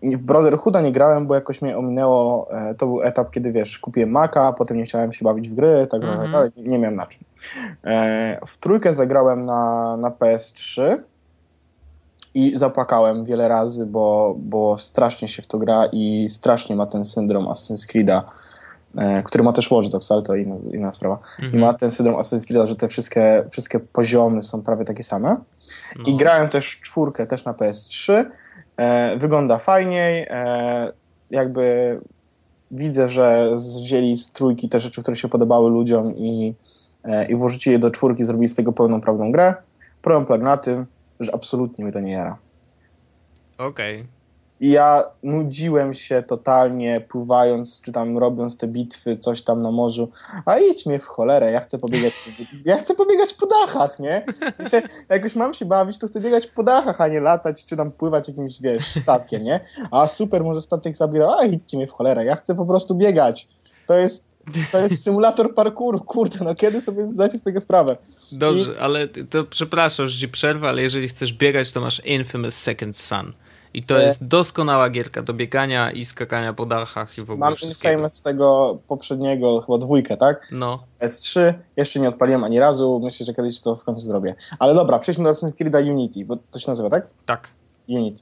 [0.04, 2.48] w Brotherhooda nie grałem, bo jakoś mnie ominęło.
[2.52, 5.88] E, to był etap, kiedy wiesz, kupiłem Maca, potem nie chciałem się bawić w gry,
[5.92, 6.32] tak Mhm.
[6.32, 7.22] dalej, nie, nie miałem na czym.
[7.84, 10.98] E, w trójkę zagrałem na, na PS3
[12.34, 17.04] i zapłakałem wiele razy, bo, bo strasznie się w to gra i strasznie ma ten
[17.04, 18.22] syndrom Assassin's Creed'a,
[18.98, 21.20] e, który ma też Watch Dogs, ale to inna, inna sprawa.
[21.42, 21.62] I Mhm.
[21.64, 25.30] ma ten syndrom Assassin's Creed'a, że te wszystkie, wszystkie poziomy są prawie takie same.
[26.00, 26.04] No.
[26.06, 28.26] I grałem też w czwórkę, też na PS3.
[28.78, 30.28] E, wygląda fajniej.
[30.30, 30.92] E,
[31.32, 32.00] jakby
[32.72, 36.54] widzę, że wzięli z trójki te rzeczy, które się podobały ludziom i,
[37.04, 39.56] e, i włożyli je do czwórki, zrobili z tego pełną prawdą grę.
[40.02, 40.86] Problem polega na tym,
[41.20, 42.38] że absolutnie mnie to nie jara.
[43.58, 44.06] Okej.
[44.60, 50.10] I ja nudziłem się totalnie, pływając, czy tam robiąc te bitwy, coś tam na morzu.
[50.46, 52.14] A idź mnie w cholerę, ja chcę pobiegać,
[52.66, 54.26] ja chcę pobiegać po dachach, nie?
[54.60, 57.76] Wiecie, jak już mam się bawić, to chcę biegać po dachach, a nie latać, czy
[57.78, 59.60] tam pływać jakimś, wiesz, statkiem, nie?
[59.92, 63.48] A super, może statek zabiera, a idźcie mnie w cholerę, ja chcę po prostu biegać.
[63.88, 64.32] To jest,
[64.72, 67.98] to jest symulator parkouru, kurde, no kiedy sobie zdacie z tego sprawę?
[68.32, 72.56] Dobrze, ale ty- to przepraszam, że ci przerwę, ale jeżeli chcesz biegać, to masz Infamous
[72.56, 73.34] Second Son.
[73.74, 74.06] I to E.
[74.06, 78.10] jest doskonała gierka do biegania i skakania po dachach i w ogóle Mam wszystkiego.
[78.10, 80.48] Z tego poprzedniego, chyba dwójkę, tak?
[80.52, 81.54] No, S3.
[81.78, 83.02] Jeszcze nie odpaliłem ani razu.
[83.04, 84.36] Myślę, że kiedyś to w końcu zrobię.
[84.60, 87.10] Ale dobra, przejdźmy do Assassin's Creed'a Unity, bo to się nazywa, tak?
[87.26, 87.50] tak.
[87.90, 88.22] Unity.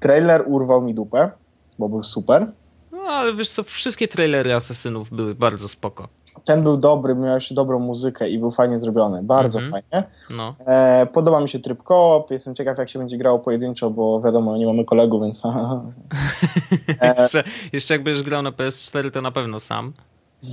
[0.00, 1.30] Trailer urwał mi dupę,
[1.78, 2.52] bo był super.
[2.92, 6.08] No ale wiesz co, wszystkie trailery Asasynów były bardzo spoko.
[6.44, 9.22] Ten był dobry, miał jeszcze dobrą muzykę i był fajnie zrobiony.
[9.22, 9.72] Bardzo Mhm.
[9.82, 10.06] fajnie.
[10.36, 12.30] No, E, podoba mi się tryb koop.
[12.30, 15.42] Jestem ciekaw, jak się będzie grało pojedynczo, bo wiadomo, nie mamy kolegów, więc.
[17.00, 19.92] e, jeszcze, jeszcze jak będziesz grał na PS4, to na pewno sam.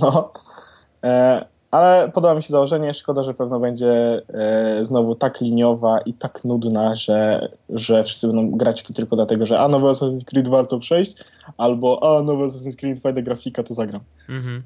[0.00, 0.32] No.
[1.04, 2.94] E, ale podoba mi się założenie.
[2.94, 8.50] Szkoda, że pewno będzie e, znowu tak liniowa i tak nudna, że, że wszyscy będą
[8.50, 11.14] grać to tylko dlatego, że a nowy Assassin's Creed warto przejść,
[11.56, 14.00] albo a nowy Assassin's Creed fajna grafika, to zagram.
[14.28, 14.62] Mhm.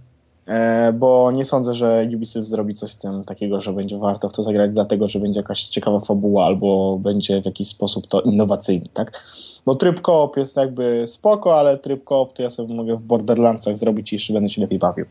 [0.50, 4.32] E, bo nie sądzę, że Ubisoft zrobi coś z tym takiego, że będzie warto w
[4.32, 8.86] to zagrać, dlatego że będzie jakaś ciekawa fabuła, albo będzie w jakiś sposób to innowacyjny,
[8.94, 9.22] tak?
[9.66, 13.76] Bo tryb koop jest jakby spoko, ale tryb koop to ja sobie mogę w Borderlandsach
[13.76, 15.06] zrobić i jeszcze będę się lepiej bawił.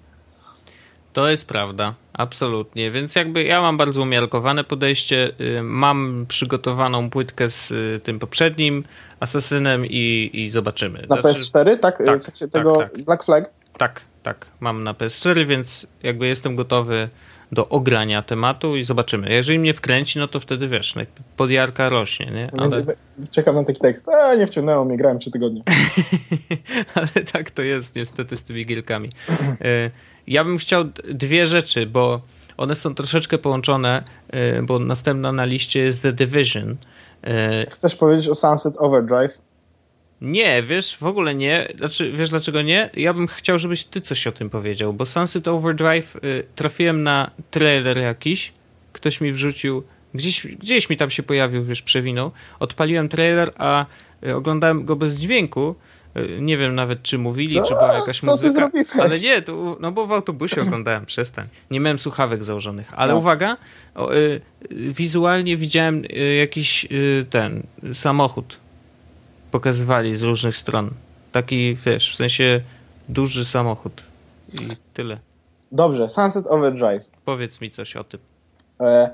[1.13, 2.91] To jest prawda, absolutnie.
[2.91, 5.31] Więc jakby ja mam bardzo umiarkowane podejście.
[5.41, 8.83] Y, Mam przygotowaną płytkę z y, tym poprzednim
[9.19, 10.99] Asasynem i, i zobaczymy.
[11.09, 12.03] Na Znaczy, PS4, tak?
[12.05, 13.03] tak, W sensie tego tak, tak.
[13.03, 13.51] Black Flag?
[13.77, 14.45] Tak, tak.
[14.59, 17.09] Mam na PS4, więc jakby jestem gotowy
[17.51, 19.29] do ogrania tematu i zobaczymy.
[19.29, 21.01] Jeżeli mnie wkręci, no to wtedy wiesz, no,
[21.37, 22.49] podjarka rośnie, nie?
[22.57, 22.85] Ale,
[23.31, 24.09] Czekam na taki tekst.
[24.09, 25.63] E, nie wciągnęło mnie, grałem trzy tygodnie.
[26.95, 29.09] ale tak to jest niestety z tymi gierkami.
[29.61, 29.91] E,
[30.27, 32.21] Ja bym chciał dwie rzeczy, bo
[32.57, 36.77] one są troszeczkę połączone, e, bo następna na liście jest The Division.
[37.23, 39.41] E, Chcesz powiedzieć o Sunset Overdrive?
[40.21, 41.67] Nie, wiesz, w ogóle nie.
[41.77, 42.89] Znaczy, wiesz dlaczego nie?
[42.93, 47.31] Ja bym chciał, żebyś ty coś o tym powiedział, bo Sunset Overdrive y, trafiłem na
[47.51, 48.53] trailer jakiś,
[48.93, 52.31] ktoś mi wrzucił, gdzieś, gdzieś mi tam się pojawił, wiesz, przewinął.
[52.59, 53.85] Odpaliłem trailer, a
[54.27, 55.75] y, oglądałem go bez dźwięku.
[56.17, 57.63] Y, nie wiem nawet, czy mówili, Co?
[57.63, 58.51] czy była jakaś Co ty muzyka.
[58.53, 58.87] zrobiłeś?
[59.01, 61.47] Ale nie, to, no bo w autobusie oglądałem, przestań.
[61.71, 62.91] Nie miałem słuchawek założonych.
[62.95, 63.17] Ale No.
[63.19, 63.57] uwaga,
[63.95, 66.87] o, y, wizualnie widziałem y, jakiś
[67.29, 68.57] ten samochód
[69.51, 70.89] pokazywali z różnych stron.
[71.31, 72.61] Taki, wiesz, w sensie
[73.09, 74.01] duży samochód.
[74.53, 74.57] I
[74.93, 75.17] tyle.
[75.71, 77.09] Dobrze, Sunset Overdrive.
[77.25, 78.19] Powiedz mi coś o tym.
[78.81, 79.09] E,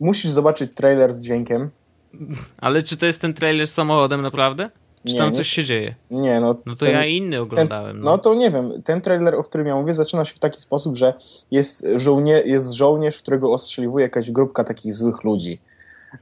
[0.00, 1.70] musisz zobaczyć trailer z dźwiękiem.
[2.56, 4.70] Ale czy to jest ten trailer z samochodem naprawdę?
[5.06, 5.36] Czy Nie, tam nie.
[5.36, 5.94] coś się dzieje?
[6.10, 6.56] Nie, no.
[6.66, 8.00] No to ten- ja inny ten, oglądałem.
[8.00, 10.96] no to nie wiem, ten trailer, o którym ja mówię, zaczyna się w taki sposób,
[10.96, 11.14] że
[11.50, 15.58] jest, żołnie, jest żołnierz, którego ostrzeliwuje jakaś grupka takich złych ludzi.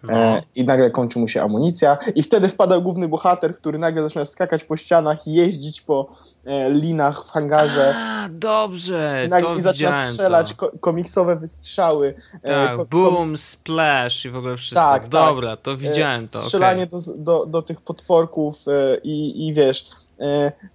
[0.02, 0.12] No.
[0.12, 1.98] E, I nagle kończy mu się amunicja.
[2.14, 7.24] I wtedy wpada główny bohater, który nagle zaczyna skakać po ścianach jeździć po e, linach
[7.24, 7.94] w hangarze.
[7.96, 10.56] A, dobrze, I, nagle, to i zaczyna strzelać to.
[10.56, 12.14] ko- komiksowe wystrzały.
[12.42, 14.80] e, Tak, ko- boom, komiks- splash i w ogóle wszystko.
[14.84, 15.10] Tak, tak.
[15.10, 16.38] Dobra, to e, widziałem to.
[16.38, 17.00] Strzelanie okej.
[17.00, 18.56] do, do, do tych potworków
[19.02, 19.86] i, i wiesz,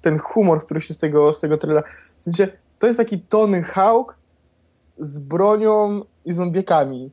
[0.02, 1.88] ten humor, który się z tego, z tego trailera...
[2.20, 2.48] W sensie,
[2.80, 4.18] to jest taki Tony Hawk
[5.00, 7.12] z bronią i zombiekami.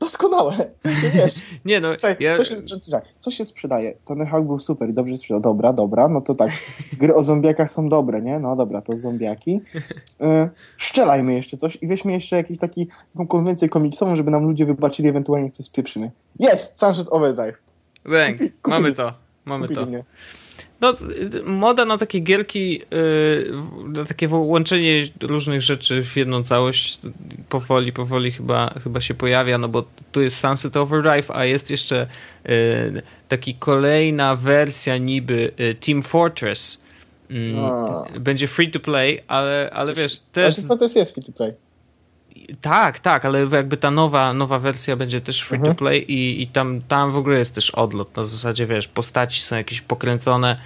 [0.00, 0.52] Doskonałe.
[0.76, 3.94] W sensie, wiesz, Nie no, Czekaj, ja, co, się, czekaj, co się sprzedaje?
[4.04, 5.40] Tony Hawk był super i dobrze sprzedał.
[5.40, 6.50] Dobra, dobra, no to tak.
[6.92, 8.38] Gry o zombiakach są dobre, nie?
[8.38, 9.60] No dobra, to zombiaki.
[9.74, 14.66] Y, szczelajmy jeszcze coś i weźmy jeszcze jakiś taki, taką konwencję komiksową, żeby nam ludzie
[14.66, 16.10] wybaczyli ewentualnie coś spieprzymy.
[16.38, 16.78] Jest!
[16.78, 17.62] Sunset Overdrive.
[18.38, 19.12] Kupi- mamy to.
[19.44, 19.86] Mamy Kupili to.
[19.86, 20.04] mnie.
[20.80, 20.94] No,
[21.34, 23.52] y, moda na takie gierki, yy,
[23.88, 27.00] na takie łączenie różnych rzeczy w jedną całość
[27.48, 32.06] powoli, powoli chyba, chyba się pojawia, no bo tu jest Sunset Overdrive, a jest jeszcze
[32.44, 36.86] yy, taki kolejna wersja niby y, Team Fortress.
[37.30, 38.04] Mm, A.
[38.20, 41.65] będzie free to play, ale, ale wiesz, Ale też to jest free to play.
[42.60, 45.74] Tak, tak, ale jakby ta nowa, nowa wersja będzie też free Mhm.
[45.74, 48.16] to play i, i tam, tam w ogóle jest też odlot.
[48.16, 50.56] Na zasadzie, wiesz, postaci są jakieś pokręcone,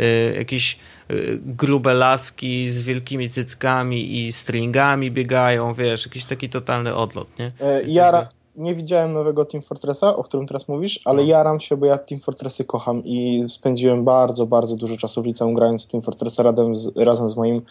[0.00, 0.78] y, jakieś
[1.10, 7.52] y, grube laski z wielkimi cyckami i stringami biegają, wiesz, jakiś taki totalny odlot, nie?
[7.60, 11.28] E, Jara, nie widziałem nowego Team Fortressa, o którym teraz mówisz, ale No.
[11.28, 15.54] jaram się, bo ja Team Fortressy kocham i spędziłem bardzo, bardzo dużo czasu w liceum
[15.54, 17.62] grając w Team Fortressa razem z, razem z moim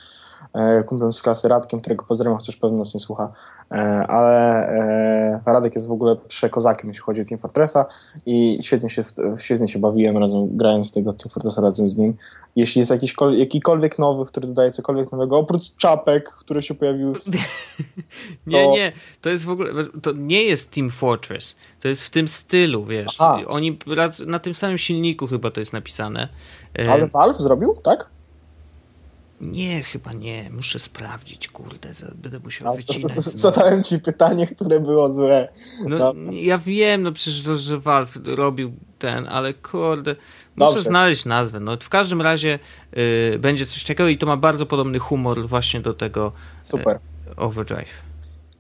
[0.86, 3.34] kumplem z klasy Radkiem, którego pozdrawiam, chociaż pewnie nas nie słucha,
[3.72, 3.76] e,
[4.08, 7.86] ale e, Radek jest w ogóle przekozakiem, jeśli chodzi o Team Fortressa
[8.26, 9.02] i świetnie się,
[9.38, 12.14] świetnie się bawiłem razem, grając tego Team Fortressa razem z nim.
[12.56, 17.26] Jeśli jest jakiś, jakikolwiek nowy, który dodaje cokolwiek nowego, oprócz czapek, które się pojawiły w
[18.48, 19.72] Nie, To- nie, to jest w ogóle,
[20.02, 23.16] to nie jest Team Fortress, to jest w tym stylu, wiesz.
[23.20, 23.42] Aha.
[23.48, 23.80] Oni
[24.28, 26.30] na tym samym silniku chyba to jest napisane.
[26.80, 28.10] E, Ale Valve zrobił, tak?
[29.42, 33.12] Nie, chyba nie, muszę sprawdzić, kurde, będę musiał A, wycinać.
[33.14, 35.48] Zadałem ci pytanie, które było złe.
[35.86, 36.32] No, Dobra.
[36.32, 40.16] ja wiem, no przecież, to, że Valve robił ten, ale kurde,
[40.56, 40.90] muszę Dobrze.
[40.90, 41.60] znaleźć nazwę.
[41.60, 42.60] No, w każdym razie
[43.34, 47.00] y, będzie coś takiego i to ma bardzo podobny humor właśnie do tego Super.
[47.38, 48.02] Overdrive.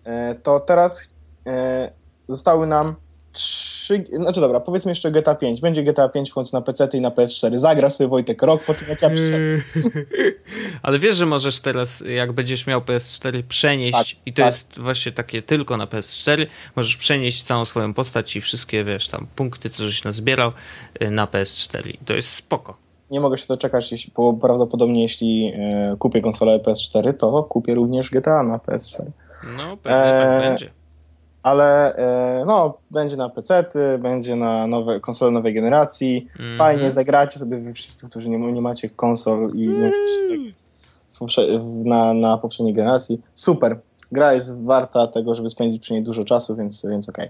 [0.04, 1.16] E, to teraz
[1.48, 1.92] e,
[2.28, 2.96] zostały nam
[3.34, 4.06] trzy.
[4.12, 5.62] Znaczy dobra, powiedzmy jeszcze GTA 5.
[5.62, 7.58] Będzie GTA 5 w końcu na PC i na PS4.
[7.58, 9.62] Zagra sobie Wojtek rok po tym, jak ja przyszedłem.
[10.84, 14.46] Ale wiesz, że możesz teraz, jak będziesz miał PS4, przenieść, Tak, i to tak.
[14.46, 19.28] jest właśnie takie tylko na PS4, możesz przenieść całą swoją postać i wszystkie, wiesz, tam
[19.36, 20.52] punkty, co żeś nazbierał
[21.02, 21.90] y, na PS4.
[21.90, 22.78] I to jest spoko.
[23.12, 28.10] Nie mogę się doczekać, jeśli, bo prawdopodobnie jeśli e, kupię konsolę PS4, to kupię również
[28.10, 29.06] GTA na PS4.
[29.58, 30.79] No, pewnie tak Eee, będzie.
[31.44, 33.64] Ale e, no, będzie na PC,
[34.00, 36.28] będzie na nowe, konsole nowej generacji.
[36.32, 36.56] Mhm.
[36.58, 39.92] Fajnie, zagracie sobie wy wszyscy, którzy nie, nie macie konsol i nie
[41.60, 43.22] w- na, na poprzedniej generacji.
[43.34, 43.80] Super.
[44.12, 47.30] Gra jest warta tego, żeby spędzić przy niej dużo czasu, więc, więc okej.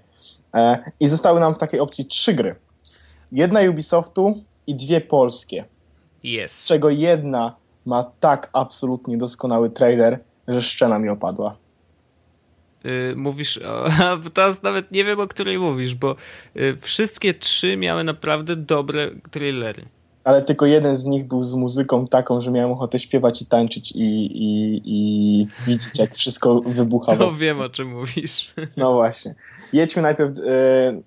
[0.56, 2.56] E, I zostały nam w takiej opcji trzy gry.
[3.32, 4.34] Jedna Ubisoftu
[4.68, 5.66] i dwie polskie,
[6.22, 6.66] z Jest.
[6.66, 11.56] czego jedna ma tak absolutnie doskonały trailer, że szczena mi opadła.
[12.86, 16.16] Y, mówisz, o, a teraz nawet nie wiem, o której mówisz, bo
[16.56, 19.86] y, wszystkie trzy miały naprawdę dobre trailery.
[20.24, 23.92] Ale tylko jeden z nich był z muzyką taką, że miałem ochotę śpiewać i tańczyć
[23.92, 27.16] i, i, i widzieć, jak wszystko wybucha.
[27.16, 28.54] To wiem, o czym mówisz.
[28.78, 29.36] No właśnie.
[29.74, 31.02] Jedźmy najpierw e,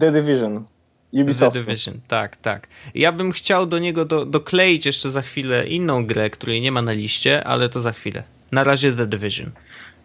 [0.00, 0.64] The Division.
[1.12, 1.56] The Ubisoft.
[1.56, 2.68] Division, tak, tak.
[2.94, 6.82] Ja bym chciał do niego do, dokleić jeszcze za chwilę inną grę, której nie ma
[6.82, 8.22] na liście, ale to za chwilę.
[8.52, 9.50] Na razie The Division.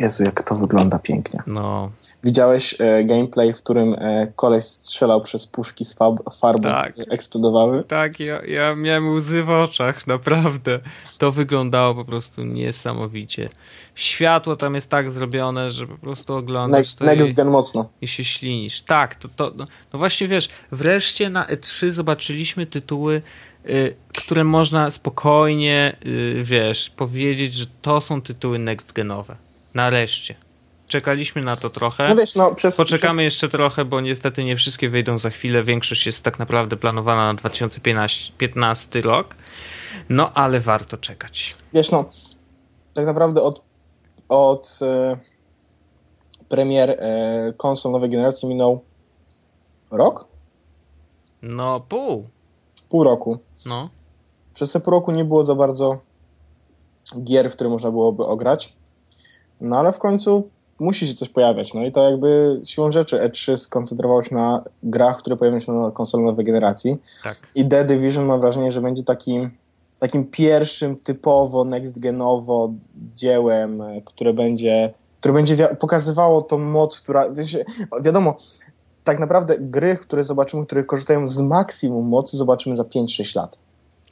[0.00, 1.40] Jezu, jak to wygląda pięknie.
[1.46, 1.90] No,
[2.24, 6.92] Widziałeś e, gameplay, w którym e, koleś strzelał przez puszki z fab- farbą, Tak.
[6.92, 7.84] które eksplodowały?
[7.84, 10.80] tak, ja, ja miałem łzy w oczach, naprawdę.
[11.18, 13.48] To wyglądało po prostu niesamowicie.
[13.94, 17.88] Światło tam jest tak zrobione, że po prostu oglądasz Next, to next gen mocno.
[18.00, 18.80] i się ślinisz.
[18.80, 23.22] Tak, to, to no, no właśnie wiesz, wreszcie na E3 zobaczyliśmy tytuły,
[23.68, 29.36] y, które można spokojnie, y, wiesz, powiedzieć, że to są tytuły next genowe.
[29.74, 30.34] Nareszcie.
[30.88, 32.08] Czekaliśmy na to trochę.
[32.08, 32.76] No wiesz, no przez...
[32.76, 35.62] Poczekamy przez, jeszcze trochę, bo niestety nie wszystkie wyjdą za chwilę.
[35.62, 39.34] Większość jest tak naprawdę planowana na 2015 rok.
[40.08, 41.54] No ale warto czekać.
[41.72, 42.04] Wiesz, no,
[42.94, 43.62] tak naprawdę od,
[44.28, 45.18] od e,
[46.48, 48.84] premier e, konsol nowej generacji minął
[49.90, 50.26] rok?
[51.42, 52.28] No pół.
[52.88, 53.38] Pół roku.
[53.66, 53.88] No.
[54.54, 56.00] Przez te pół roku nie było za bardzo
[57.24, 58.79] gier, w które można byłoby ograć.
[59.60, 60.48] No ale w końcu
[60.80, 61.74] musi się coś pojawiać.
[61.74, 65.90] No i to jakby siłą rzeczy E3 skoncentrowało się na grach, które pojawią się na
[65.90, 66.96] konsolę nowej generacji.
[67.24, 67.36] Tak.
[67.54, 69.50] I The Division mam wrażenie, że będzie takim,
[69.98, 72.74] takim pierwszym typowo next-genowo
[73.14, 77.30] dziełem, e, które będzie, które będzie pokazywało tą moc, która...
[77.30, 77.64] Wiecie,
[78.04, 78.36] wiadomo,
[79.04, 83.58] tak naprawdę gry, które zobaczymy, które korzystają z maksimum mocy, zobaczymy za 5-6 lat.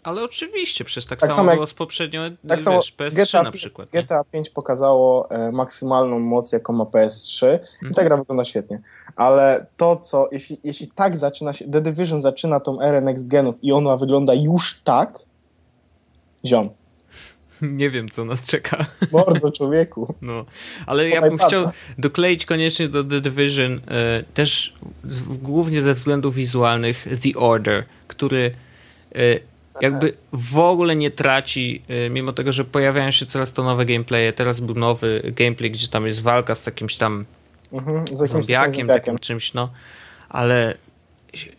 [0.03, 3.17] Ale oczywiście, przecież tak, Tak samo, samo jak- było z poprzednią, Tak wiesz, samo PS3
[3.27, 3.93] GTA, na przykład.
[3.95, 4.03] nie?
[4.03, 7.95] GTA 5 pokazało e, maksymalną moc, jaką ma PS3 i Mhm.
[7.95, 8.81] ta gra wygląda świetnie.
[9.17, 13.57] Ale to, co, jeśli, jeśli tak zaczyna się, The Division zaczyna tą erę next genów
[13.63, 15.19] i ona wygląda już tak,
[16.47, 16.71] ziom,
[17.63, 18.87] Nie wiem, co nas czeka.
[19.13, 20.15] mordo człowieku.
[20.23, 20.45] No,
[20.87, 25.95] ale ja Podaj bym chciał dokleić koniecznie do The Division e, też z, głównie ze
[25.95, 28.51] względów wizualnych The Order, który
[29.15, 29.19] e,
[29.83, 34.33] jakby w ogóle nie traci, e, mimo tego, że pojawiają się coraz to nowe gameplaye.
[34.33, 37.25] Teraz był nowy gameplay, gdzie tam jest walka z jakimś tam
[37.73, 38.89] Mhm, z jakimś takim zombiakiem, zombiakiem.
[38.89, 39.71] takim czymś, no.
[40.29, 40.75] Ale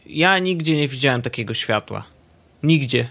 [0.05, 2.03] ja nigdzie nie widziałem takiego światła.
[2.63, 3.07] Nigdzie.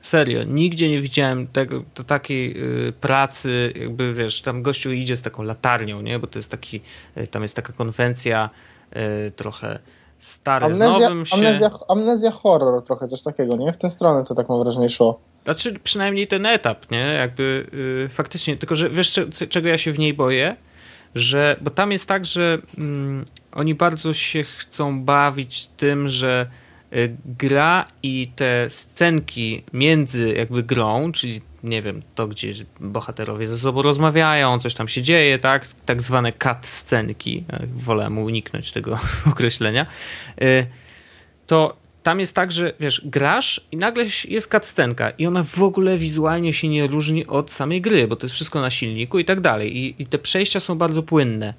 [0.00, 5.22] Serio, nigdzie nie widziałem tego, to takiej y, pracy, jakby wiesz, tam gościu idzie z
[5.22, 6.18] taką latarnią, nie?
[6.18, 6.80] Bo to jest taki,
[7.16, 8.50] y, tam jest taka konwencja
[9.26, 9.78] y, trochę
[10.18, 11.36] stary z Amnezja, nowym się.
[11.36, 13.72] amnezja, amnezja horror trochę, coś takiego, nie?
[13.72, 15.20] W tę stronę to tak mam wrażenie szło.
[15.44, 16.98] Znaczy przynajmniej ten etap, nie?
[16.98, 17.66] Jakby
[18.06, 20.56] y, faktycznie, tylko że wiesz czego ja się w niej boję?
[21.14, 26.46] Że, bo tam jest tak, że mm, oni bardzo się chcą bawić tym, że
[26.92, 33.58] y, gra i te scenki między jakby grą, czyli nie wiem, to gdzie bohaterowie ze
[33.58, 35.68] sobą rozmawiają, coś tam się dzieje, tak?
[35.86, 38.98] Tak zwane cut scenki, e, wolałem uniknąć tego
[39.32, 39.86] określenia,
[40.42, 40.66] y,
[41.46, 45.98] to tam jest tak, że wiesz, grasz i nagle jest cutscenka i ona w ogóle
[45.98, 49.40] wizualnie się nie różni od samej gry, bo to jest wszystko na silniku i tak
[49.40, 49.76] dalej.
[49.76, 51.54] I, i te przejścia są bardzo płynne.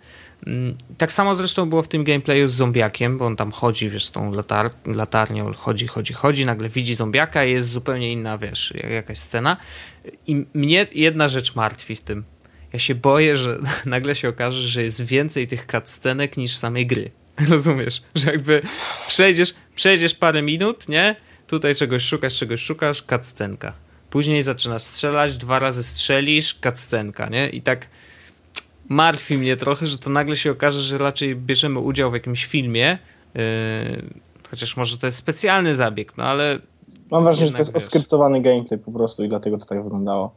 [0.48, 4.06] Mm, Tak samo zresztą było w tym gameplayu z zombiakiem, bo on tam chodzi, wiesz,
[4.06, 8.74] z tą latar latarnią, chodzi, chodzi, chodzi, nagle widzi zombiaka i jest zupełnie inna, wiesz,
[8.76, 9.58] jak- jakaś scena.
[10.28, 12.24] I mnie jedna rzecz martwi w tym.
[12.74, 17.10] Ja się boję, że nagle się okaże, że jest więcej tych cutscenek niż samej gry.
[17.50, 18.02] Rozumiesz?
[18.16, 18.62] Że jakby
[19.08, 21.16] przejdziesz, przejdziesz parę minut, nie?
[21.48, 23.74] Tutaj czegoś szukasz, czegoś szukasz, cutscenka.
[24.10, 27.50] Później zaczynasz strzelać, dwa razy strzelisz, cutscenka, nie?
[27.50, 27.88] I tak
[28.90, 32.98] martwi mnie trochę, że to nagle się okaże, że raczej bierzemy udział w jakimś filmie,
[33.36, 33.42] yy,
[34.50, 36.60] chociaż może to jest specjalny zabieg, no ale
[37.12, 37.84] Mam wrażenie, że to jest wiesz.
[37.84, 40.36] oskryptowany gameplay po prostu i dlatego to tak wyglądało.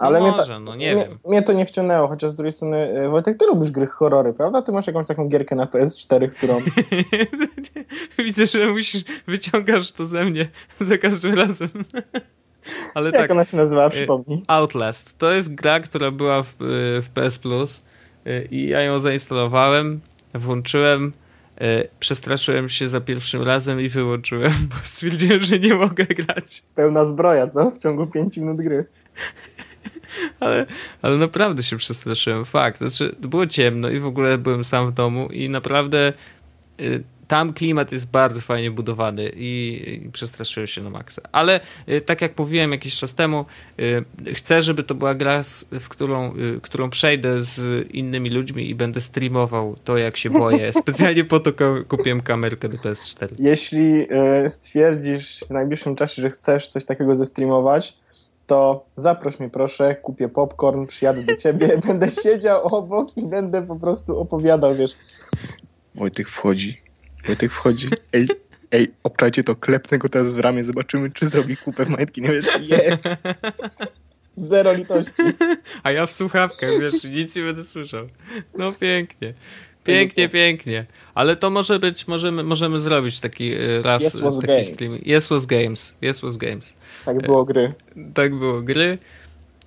[0.00, 1.18] Ale no mnie, może, ta, no nie mnie, wiem.
[1.28, 4.62] mnie to nie wciągnęło, chociaż z drugiej strony, e, Wojtek, ty lubisz gry horrory, prawda?
[4.62, 6.60] Ty masz jakąś taką gierkę na PS4, którą...
[8.24, 10.48] Widzę, że musisz, wyciągasz to ze mnie
[10.80, 11.68] za każdym razem.
[12.94, 14.42] Ale Jak tak, ona się nazywa, przypomnij.
[14.46, 15.18] Outlast.
[15.18, 17.84] To jest gra, która była w, y, w PS Plus
[18.26, 20.00] y, i ja ją zainstalowałem,
[20.34, 21.12] włączyłem,
[21.62, 26.62] y, przestraszyłem się za pierwszym razem i wyłączyłem, bo stwierdziłem, że nie mogę grać.
[26.74, 27.70] Pełna zbroja, co?
[27.70, 28.84] W ciągu 5 minut gry.
[30.40, 30.66] Ale,
[31.02, 32.78] ale naprawdę się przestraszyłem, fakt.
[32.78, 36.12] Znaczy, było ciemno i w ogóle byłem sam w domu i naprawdę
[36.80, 41.22] y, tam klimat jest bardzo fajnie budowany i, i przestraszyłem się na maksa.
[41.32, 43.44] Ale y, tak jak mówiłem jakiś czas temu,
[43.80, 45.42] y, chcę, żeby to była gra,
[45.80, 50.72] w którą, y, którą przejdę z innymi ludźmi i będę streamował to, jak się boję.
[50.82, 51.52] Specjalnie po to
[51.88, 53.28] kupiłem kamerkę do PS4.
[53.38, 54.06] Jeśli
[54.48, 57.94] stwierdzisz w najbliższym czasie, że chcesz coś takiego zestreamować,
[58.46, 63.76] to zaproś mnie proszę, kupię popcorn, przyjadę do ciebie, będę siedział obok i będę po
[63.76, 64.96] prostu opowiadał, wiesz.
[65.94, 66.83] Wojtek wchodzi,
[67.26, 68.28] Wojtek wchodzi, ej,
[68.70, 72.46] ej, obczajcie to, klepnę go teraz w ramię, zobaczymy, czy zrobi kupę majtki, nie wiesz,
[72.60, 72.98] je.
[74.36, 75.22] Zero litości.
[75.82, 78.06] A ja w słuchawkach, wiesz, nic nie będę słyszał.
[78.58, 79.34] No pięknie.
[79.84, 80.86] Pięknie, pięknie.
[81.14, 84.66] Ale to może być, możemy, możemy zrobić taki y, raz Yes was taki games.
[84.66, 84.92] stream.
[85.16, 85.96] Yes was games.
[86.02, 86.74] Yes was games.
[87.04, 87.72] Tak było gry.
[88.14, 88.98] Tak było gry.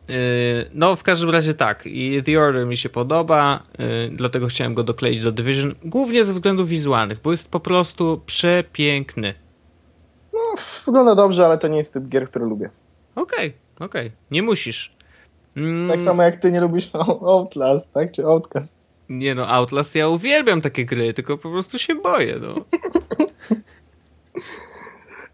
[0.10, 1.84] Y, No, w każdym razie tak.
[1.86, 5.76] I The Order mi się podoba, y, dlatego chciałem go dokleić do Division.
[5.86, 9.34] Głównie ze względów wizualnych, bo jest po prostu przepiękny.
[10.86, 12.70] Wygląda dobrze, ale to nie jest typ gier, który lubię.
[13.16, 14.12] Okej, okej.
[14.32, 14.96] Nie musisz.
[15.58, 16.90] Mm, Tak samo jak ty nie lubisz
[17.22, 18.12] Outlast, tak?
[18.12, 18.88] Czy Outcast.
[19.10, 22.48] Nie no, Outlast ja uwielbiam takie gry, tylko po prostu się boję, no.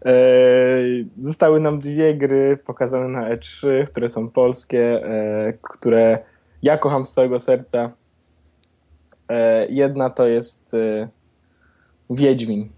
[0.04, 6.18] Eee, Zostały nam dwie gry pokazane na E3, które są polskie, e, które
[6.62, 7.90] ja kocham z całego serca.
[9.28, 11.08] E, Jedna to jest e,
[12.10, 12.68] Wiedźmin.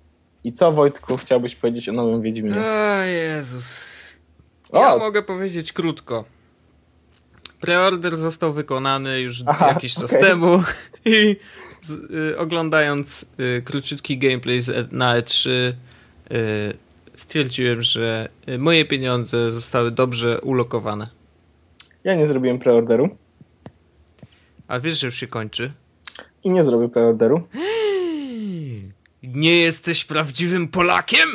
[0.44, 2.56] I co, Wojtku, chciałbyś powiedzieć o nowym Wiedźminie?
[2.60, 3.96] O Jezus.
[4.72, 4.98] Ja O!
[4.98, 6.24] mogę powiedzieć krótko.
[7.60, 10.20] Preorder został wykonany już Aha, jakiś czas okej.
[10.20, 10.62] temu
[11.04, 11.36] i
[11.82, 11.90] z,
[12.32, 15.74] y, oglądając y, króciutki gameplay z, E- na E3 y,
[17.16, 21.06] stwierdziłem, że y, moje pieniądze zostały dobrze ulokowane.
[22.04, 23.08] Ja nie zrobiłem preorderu
[24.68, 25.72] A wiesz, że już się kończy?
[26.44, 27.42] i nie zrobię preorderu.
[29.22, 31.28] Nie jesteś prawdziwym Polakiem?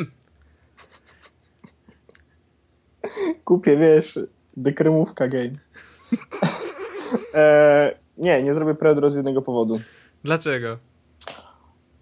[3.44, 4.18] Kupię, wiesz,
[4.56, 5.50] dekremówka game.
[7.34, 9.80] e, nie, nie zrobię preorderu z jednego powodu.
[10.24, 10.78] Dlaczego?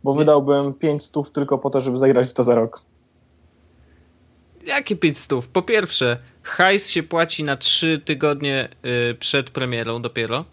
[0.04, 2.82] Bo wydałbym 5 stów tylko po to, żeby zagrać w to za rok.
[4.70, 5.46] Jakie 500?
[5.46, 8.68] Po pierwsze, hajs się płaci na 3 tygodnie
[9.10, 10.44] y, przed premierą dopiero.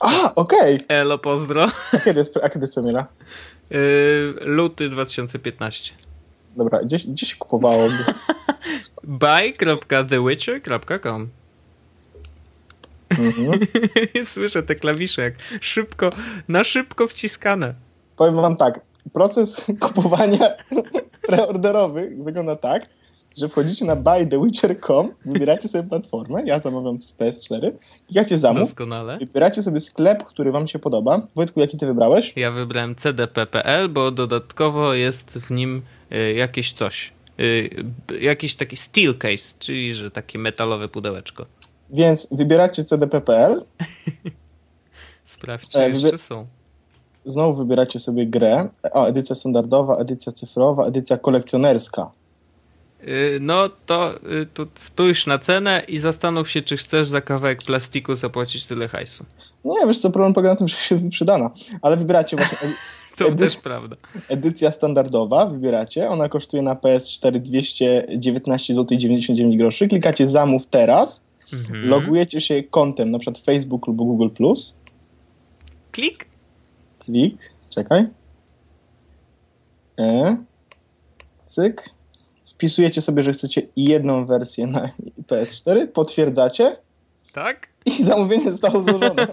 [0.00, 0.80] A, okej.
[0.88, 1.70] Elo, pozdro.
[1.92, 3.06] A kiedy jest, a kiedy jest premiera?
[3.72, 5.94] Y, luty 2015.
[6.56, 7.88] Dobra, gdzie, gdzie się kupowało?
[9.04, 11.28] buy.thewitcher.com
[13.10, 13.60] Mhm.
[14.24, 16.10] Słyszę te klawisze jak szybko,
[16.48, 17.74] na szybko wciskane.
[18.16, 18.80] Powiem wam tak,
[19.12, 20.50] proces kupowania
[21.26, 22.86] preorderowych wygląda tak,
[23.38, 27.70] że wchodzicie na buythewitcher.com, wybieracie sobie platformę, ja zamawiam z PS4,
[28.06, 29.18] klikacie zamów, Doskonale.
[29.18, 31.26] wybieracie sobie sklep, który wam się podoba.
[31.36, 32.32] Wojtku, jaki ty wybrałeś?
[32.36, 37.12] Ja wybrałem cdp.pl, bo dodatkowo jest w nim y, jakieś coś.
[37.40, 37.70] Y,
[38.20, 41.46] jakiś taki steel case, czyli że takie metalowe pudełeczko.
[41.90, 43.62] Więc wybieracie cdp.pl,
[45.24, 46.44] Sprawdźcie, E, wybier- są.
[47.24, 52.10] znowu wybieracie sobie grę, o, edycja standardowa, edycja cyfrowa, edycja kolekcjonerska.
[53.08, 57.62] Y, No to y, tu spójrz na cenę i zastanów się, czy chcesz za kawałek
[57.62, 59.24] plastiku zapłacić tyle hajsu.
[59.64, 61.50] Nie, wiesz co, problem polega na tym, że się jest wyprzedana,
[61.82, 62.58] ale wybieracie właśnie
[63.18, 63.96] To Edy- też prawda.
[64.28, 71.88] edycja standardowa, wybieracie, ona kosztuje na PS4 219 zł 99 groszy, klikacie zamów teraz, Mhm.
[71.88, 74.28] logujecie się kontem, na przykład Facebook lub Google+,
[75.92, 76.26] Klik.
[76.98, 78.06] klik, czekaj,
[80.00, 80.36] e,
[81.44, 81.90] cyk,
[82.60, 84.90] wpisujecie sobie, że chcecie jedną wersję na
[85.26, 86.76] PS4, potwierdzacie
[87.32, 87.68] Tak?
[87.86, 89.26] i zamówienie zostało złożone.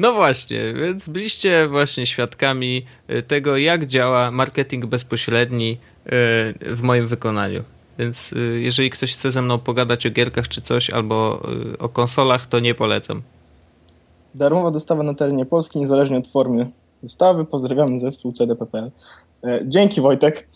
[0.00, 7.08] No właśnie, więc byliście właśnie świadkami y, tego, jak działa marketing bezpośredni y, w moim
[7.08, 7.62] wykonaniu.
[7.98, 11.42] Więc y, jeżeli ktoś chce ze mną pogadać o gierkach czy coś, albo
[11.78, 13.22] o konsolach, to nie polecam.
[14.34, 16.70] Darmowa dostawa na terenie Polski, niezależnie od formy
[17.02, 17.44] dostawy.
[17.44, 18.90] Pozdrawiamy zespół CDPPL.
[19.44, 20.48] E, dzięki Wojtek.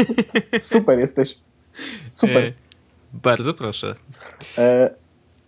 [0.60, 1.38] Super jesteś.
[1.96, 2.44] Super.
[2.44, 2.54] Y,
[3.12, 3.94] Bardzo proszę.
[4.58, 4.94] E,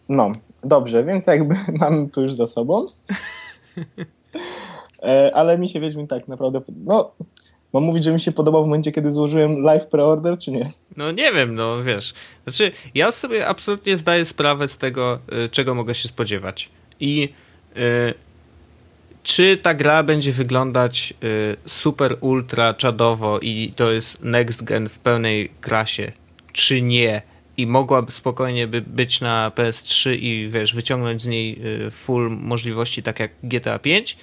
[0.08, 0.32] no,
[0.64, 2.86] dobrze, więc jakby mamy to już za sobą.
[5.02, 6.60] E, ale mi się Wiedźmin tak naprawdę...
[6.84, 7.12] No,
[7.72, 10.70] mam mówić, że mi się podobał w momencie, kiedy złożyłem live preorder, czy nie?
[10.96, 12.14] No nie wiem, no wiesz.
[12.44, 15.18] Znaczy, ja sobie absolutnie zdaję sprawę z tego,
[15.50, 16.70] czego mogę się spodziewać.
[17.00, 17.28] I
[19.24, 24.98] czy ta gra będzie wyglądać y, super ultra czadowo i to jest next gen w
[24.98, 26.12] pełnej krasie,
[26.52, 27.22] czy nie?
[27.56, 33.02] I mogłaby spokojnie by być na PS3 i wiesz, wyciągnąć z niej y, full możliwości,
[33.02, 34.18] tak jak GTA 5.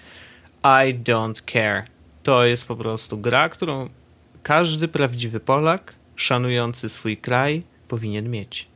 [0.64, 1.86] I don't care.
[2.24, 3.88] To jest po prostu gra, którą
[4.44, 8.68] każdy prawdziwy Polak szanujący swój kraj powinien mieć.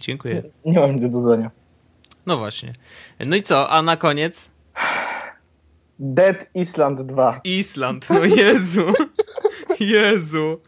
[0.00, 0.42] Dziękuję.
[0.64, 1.61] Nie mam nic do dodania.
[2.26, 2.72] No właśnie.
[3.26, 3.70] No i co?
[3.70, 4.50] A na koniec?
[5.98, 7.40] Dead Island 2.
[7.44, 8.10] Island.
[8.10, 8.92] No Jezu.
[9.80, 10.60] Jezu.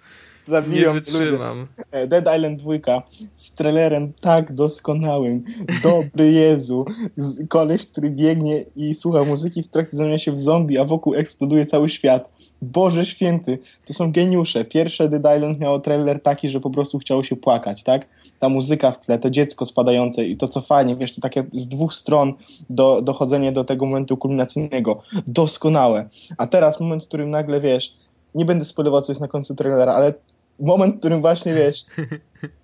[0.48, 1.12] Nie Zabiłem ludzie.
[1.12, 1.66] wytrzymam.
[1.90, 3.02] E, Dead Island 2
[3.34, 5.44] z trailerem tak doskonałym.
[5.82, 6.84] Dobry Jezu.
[7.16, 11.14] Z, koleś, który biegnie i słucha muzyki w trakcie zamienia się w zombie, a wokół
[11.14, 12.32] eksploduje cały świat.
[12.62, 14.64] Boże święty, to są geniusze.
[14.64, 18.06] Pierwsze Dead Island miało trailer taki, że po prostu chciało się płakać, tak?
[18.38, 21.68] Ta muzyka w tle, to dziecko spadające i to co fajnie, wiesz, to takie z
[21.68, 22.34] dwóch stron
[22.70, 25.00] do, dochodzenie do tego momentu kulminacyjnego.
[25.26, 26.08] Doskonałe.
[26.38, 27.96] A teraz moment, w którym nagle, wiesz,
[28.34, 30.14] nie będę spoilował, co jest na końcu trailera, ale
[30.60, 31.86] moment, w którym właśnie, wiesz,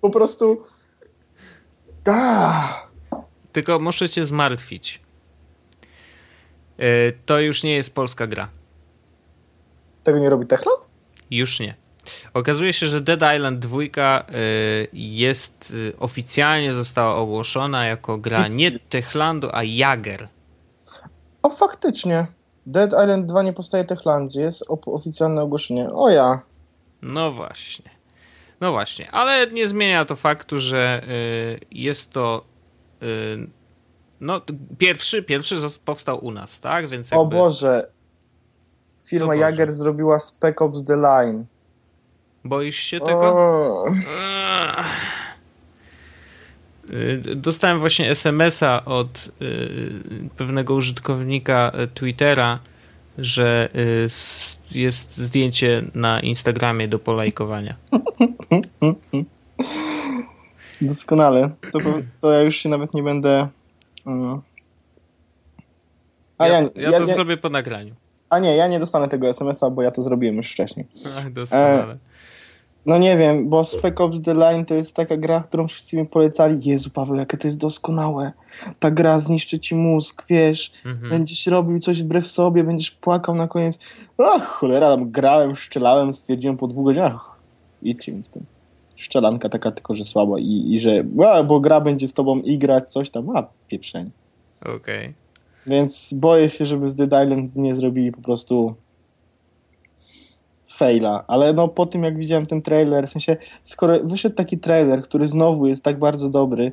[0.01, 0.63] po prostu...
[2.07, 2.87] Ah,
[3.51, 5.01] Tylko muszę cię zmartwić.
[6.77, 8.49] E, To już nie jest polska gra.
[10.03, 10.89] tego nie robi Techland?
[11.31, 11.75] Już nie.
[12.33, 14.23] Okazuje się, że Dead Island 2 e,
[14.93, 18.79] jest e, oficjalnie została ogłoszona jako gra nie.
[18.79, 20.27] Techlandu, a Jager.
[21.43, 22.25] O, faktycznie.
[22.65, 25.89] Dead Island 2 nie powstaje w Techlandzie, jest oficjalne ogłoszenie.
[25.91, 26.41] O ja.
[27.01, 27.89] No właśnie.
[28.61, 32.45] No właśnie, ale nie zmienia to faktu, że y, jest to
[33.03, 33.47] y,
[34.19, 34.41] no
[34.77, 36.87] pierwszy, pierwszy powstał u nas, tak?
[36.87, 37.91] Więc O jakby, Boże.
[39.07, 39.35] Firma?
[39.35, 41.45] Jager zrobiła Spec Ops The Line.
[42.43, 43.21] boisz się tego?
[43.21, 43.85] O.
[46.89, 49.29] Y, dostałem właśnie SMS-a od
[50.37, 52.59] pewnego użytkownika Twittera,
[53.17, 53.69] że
[54.75, 57.75] jest zdjęcie na Instagramie do polajkowania.
[60.81, 61.49] Doskonale.
[61.71, 61.79] To,
[62.21, 63.47] to ja już się nawet nie będę.
[66.37, 67.13] A ja, ja, ja, ja to nie...
[67.13, 67.95] zrobię po nagraniu.
[68.29, 70.87] A nie, ja nie dostanę tego SMS-a, bo ja to zrobiłem już wcześniej.
[71.17, 71.93] Ach, doskonale.
[71.93, 71.97] E,
[72.85, 76.05] no nie wiem, bo Spec Ops The Line to jest taka gra, którą wszyscy mi
[76.05, 76.69] polecali.
[76.69, 78.31] Jezu, Paweł, jakie to jest doskonałe.
[78.79, 80.71] Ta gra zniszczy ci mózg, wiesz.
[80.85, 81.09] Mhm.
[81.09, 83.79] Będziesz robił coś wbrew sobie, będziesz płakał na koniec.
[84.17, 87.37] Ach, cholera, tam grałem, szczelałem, stwierdziłem po dwóch godzinach.
[87.81, 88.45] Idźcie mi z tym.
[88.95, 92.57] Szczelanka taka tylko, że słaba i, i że, a, bo gra będzie z tobą i
[92.57, 94.09] grać coś tam, a pieprzenie.
[94.61, 94.75] Okej.
[94.75, 95.13] Okay.
[95.67, 98.75] Więc boję się, żeby z Dead Island nie zrobili po prostu
[100.81, 105.01] faila, ale no po tym jak widziałem ten trailer, w sensie skoro wyszedł taki trailer,
[105.01, 106.71] który znowu jest tak bardzo dobry,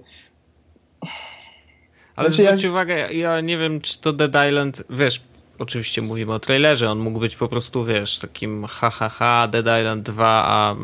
[2.17, 2.71] ale znaczy, zwróć ja...
[2.71, 5.21] uwagę, ja nie wiem, czy to Dead Island, wiesz,
[5.59, 9.81] oczywiście mówimy o trailerze, on mógł być po prostu, wiesz, takim ha, ha, ha Dead
[9.81, 10.77] Island 2, a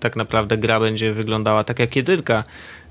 [0.00, 2.44] tak naprawdę gra będzie wyglądała tak jak jedynka,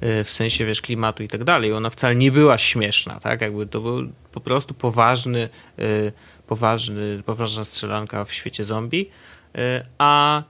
[0.03, 1.74] y, w sensie, wiesz, klimatu i tak dalej.
[1.74, 3.41] Ona wcale nie była śmieszna, tak?
[3.41, 5.49] Jakby to był po prostu poważny,
[5.80, 6.11] y,
[6.47, 9.09] poważny, poważna strzelanka w świecie zombie.
[9.56, 10.43] E, a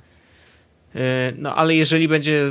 [0.95, 2.49] e, no ale jeżeli będzie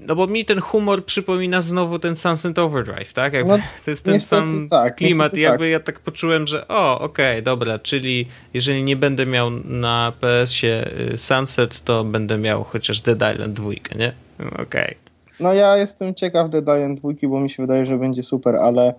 [0.00, 3.32] no bo mi ten humor przypomina znowu ten Sunset Overdrive, tak?
[3.32, 5.70] Jakby, no, to jest ten sam tak, klimat i jakby tak.
[5.70, 10.90] ja tak poczułem, że o, okej, okay, dobra, czyli jeżeli nie będę miał na PS-ie
[11.14, 14.12] y, Sunset, to będę miał chociaż Dead Island 2, nie?
[14.38, 14.62] Okej.
[14.62, 14.94] Okay.
[15.40, 18.94] No ja jestem ciekaw Dead Island 2, bo mi się wydaje, że będzie super, ale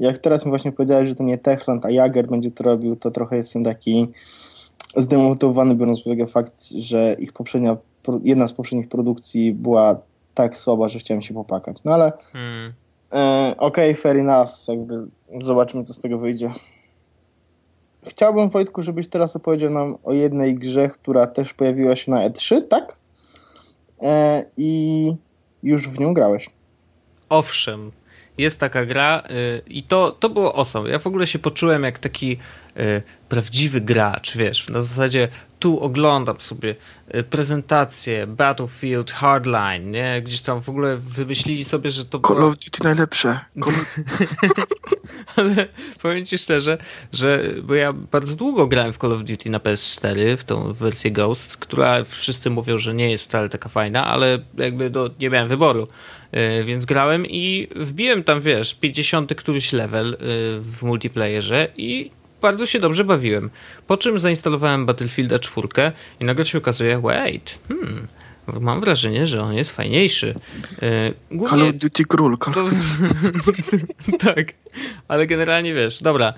[0.00, 3.10] jak teraz mi właśnie powiedziałeś, że to nie Techland, a Jager będzie to robił, to
[3.10, 4.08] trochę jestem taki
[4.96, 7.76] zdemotywowany, biorąc pod uwagę fakt, że ich poprzednia,
[8.24, 9.96] jedna z poprzednich produkcji była
[10.34, 11.84] tak słaba, że chciałem się popakać.
[11.84, 12.72] No ale hmm.
[13.12, 14.94] e, okej, okay, fair enough, jakby
[15.42, 16.50] zobaczymy, co z tego wyjdzie.
[18.06, 22.62] Chciałbym, Wojtku, żebyś teraz opowiedział nam o jednej grze, która też pojawiła się na E3,
[22.62, 22.96] tak?
[24.02, 25.14] E, I
[25.62, 26.50] już w nią grałeś.
[27.28, 27.92] Owszem,
[28.40, 30.90] jest taka gra y, i to, to było awesome.
[30.90, 32.36] Ja w ogóle się poczułem jak taki
[32.76, 35.28] y, prawdziwy gracz, wiesz, na zasadzie
[35.60, 36.74] tu oglądam sobie
[37.14, 40.22] y, prezentację Battlefield Hardline, nie?
[40.22, 42.48] Gdzieś tam w ogóle wymyślili sobie, że to Call było...
[42.48, 43.40] of Duty najlepsze.
[43.64, 43.74] Call...
[45.36, 45.68] Ale
[46.02, 46.78] powiem ci szczerze,
[47.12, 51.10] że bo ja bardzo długo grałem w Call of Duty na PS4, w tą wersję
[51.10, 55.48] Ghosts, która wszyscy mówią, że nie jest wcale taka fajna, ale jakby do, nie miałem
[55.48, 55.86] wyboru.
[56.60, 60.16] Y, więc grałem i wbiłem tam, wiesz, 50 któryś level y,
[60.60, 63.50] w multiplayerze i bardzo się dobrze bawiłem.
[63.86, 65.68] Po czym zainstalowałem Battlefielda 4
[66.20, 68.06] i nagle się okazuje, wait, hmm,
[68.60, 70.34] mam wrażenie, że on jest fajniejszy.
[70.82, 71.58] Y, głównie...
[71.58, 72.38] Call of Duty Król.
[72.38, 73.86] Call of Duty.
[74.34, 74.52] tak,
[75.08, 76.34] ale generalnie wiesz, dobra.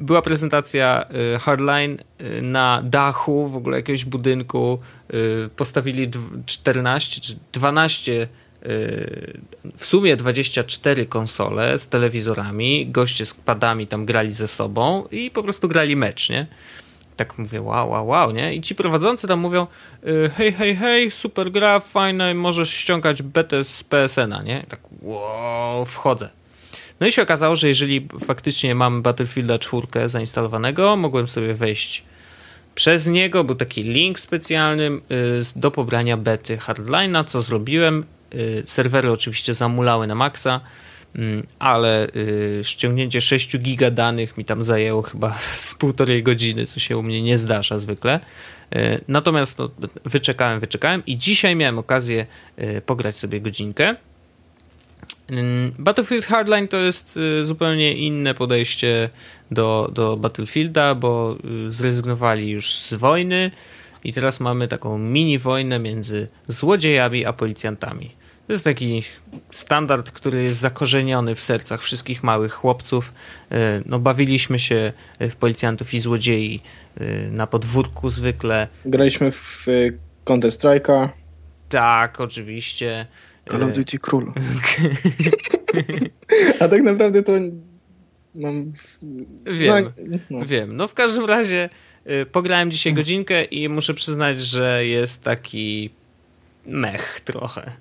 [0.00, 1.04] Była prezentacja
[1.40, 1.96] Hardline
[2.42, 4.78] na dachu w ogóle jakiegoś budynku.
[5.56, 6.10] Postawili
[6.46, 8.28] 14 czy 12
[9.76, 15.42] w sumie 24 konsole z telewizorami, goście z padami tam grali ze sobą i po
[15.42, 16.46] prostu grali mecz, nie?
[17.16, 18.54] Tak mówię, wow, wow, wow, nie?
[18.54, 19.66] I ci prowadzący tam mówią,
[20.06, 24.64] y, hej, hej, hej, super gra, fajna, możesz ściągać betę z PSN-a, nie?
[24.68, 26.30] Tak, wow, wchodzę.
[27.00, 32.04] No i się okazało, że jeżeli faktycznie mam Battlefielda 4 zainstalowanego, mogłem sobie wejść
[32.74, 35.00] przez niego, był taki link specjalny y,
[35.56, 38.21] do pobrania bety Hardline'a, co zrobiłem Y,
[38.64, 40.60] serwery oczywiście zamulały na maksa,
[41.16, 46.80] mm, ale y, ściągnięcie 6 giga danych mi tam zajęło chyba z półtorej godziny, co
[46.80, 48.20] się u mnie nie zdarza zwykle.
[48.76, 49.70] Y, natomiast no,
[50.04, 52.26] wyczekałem, wyczekałem i dzisiaj miałem okazję
[52.86, 53.96] pograć sobie godzinkę.
[55.30, 59.10] Mm, Battlefield Hardline to jest zupełnie inne podejście
[59.50, 61.36] do, do Battlefielda, bo
[61.68, 63.50] zrezygnowali już z wojny
[64.04, 68.10] i teraz mamy taką mini wojnę między złodziejami a policjantami.
[68.52, 69.02] To jest taki
[69.50, 73.12] standard, który jest zakorzeniony w sercach wszystkich małych chłopców.
[73.50, 76.60] E, no, bawiliśmy się w policjantów i złodziei
[77.00, 78.68] e, na podwórku zwykle.
[78.84, 79.66] Graliśmy w
[80.24, 81.08] Counter-Strike'a.
[81.68, 83.06] Tak, oczywiście.
[83.50, 84.32] Call of e, Duty Król.
[86.60, 87.32] A tak naprawdę to
[88.34, 88.72] mam...
[89.44, 90.46] Wiem, no, no.
[90.46, 90.76] wiem.
[90.76, 91.68] No w każdym razie
[92.32, 95.90] pograłem dzisiaj godzinkę i muszę przyznać, że jest taki
[96.66, 97.72] mech trochę.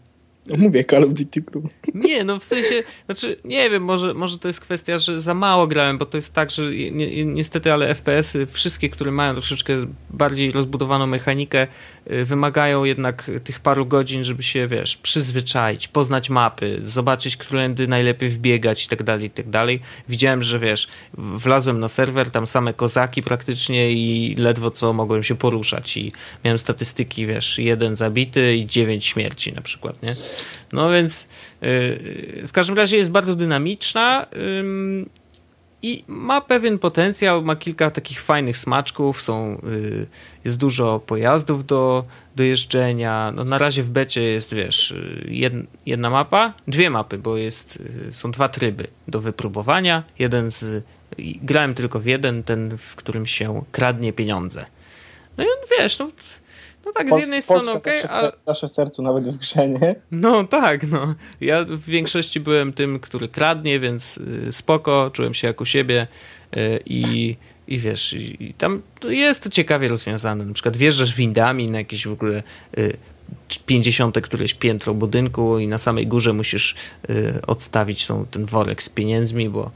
[0.52, 1.64] No mówię, Call of Duty Crew.
[1.94, 5.68] Nie, no w sensie, znaczy, nie wiem, może, może to jest kwestia, że za mało
[5.68, 9.74] grałem, bo to jest tak, że ni ni niestety, ale FPS-y, wszystkie, które mają troszeczkę
[10.10, 11.68] bardziej rozbudowaną mechanikę,
[12.12, 18.30] y, wymagają jednak tych paru godzin, żeby się, wiesz, przyzwyczaić, poznać mapy, zobaczyć, którędy najlepiej
[18.30, 19.80] wbiegać i tak dalej, i tak dalej.
[20.10, 25.36] Widziałem, że wiesz, wlazłem na serwer, tam same kozaki praktycznie i ledwo co mogłem się
[25.36, 26.12] poruszać i
[26.46, 30.14] miałem statystyki, wiesz, jeden zabity i dziewięć śmierci na przykład, nie?
[30.74, 31.28] No więc
[31.62, 34.26] yy, w każdym razie jest bardzo dynamiczna
[35.82, 40.08] i ma pewien potencjał, ma kilka takich fajnych smaczków, są, yy,
[40.46, 42.04] jest dużo pojazdów do,
[42.36, 43.32] do jeżdżenia.
[43.36, 44.94] No, na razie w becie jest, wiesz,
[45.26, 50.04] jedna, jedna mapa, dwie mapy, bo jest, y, są dwa tryby do wypróbowania.
[50.20, 50.84] Jeden z,
[51.42, 54.66] grałem tylko w jeden, ten, w którym się kradnie pieniądze.
[55.38, 56.12] No i on, wiesz, no
[56.86, 58.32] no tak, z jednej strony okej, okay, ale...
[58.46, 59.96] Zawsze w sercu, nawet w grze, nie?
[60.12, 61.16] No tak, no.
[61.42, 66.08] Ja w większości byłem tym, który kradnie, więc y, spoko, czułem się jak u siebie
[66.58, 67.36] y, i,
[67.68, 70.46] i wiesz, i tam jest to ciekawie rozwiązane.
[70.46, 72.44] Na przykład wjeżdżasz windami na jakieś w ogóle
[73.66, 76.76] 50 y, któreś piętro budynku i na samej górze musisz
[77.48, 79.72] odstawić tą, ten worek z pieniędzmi, bo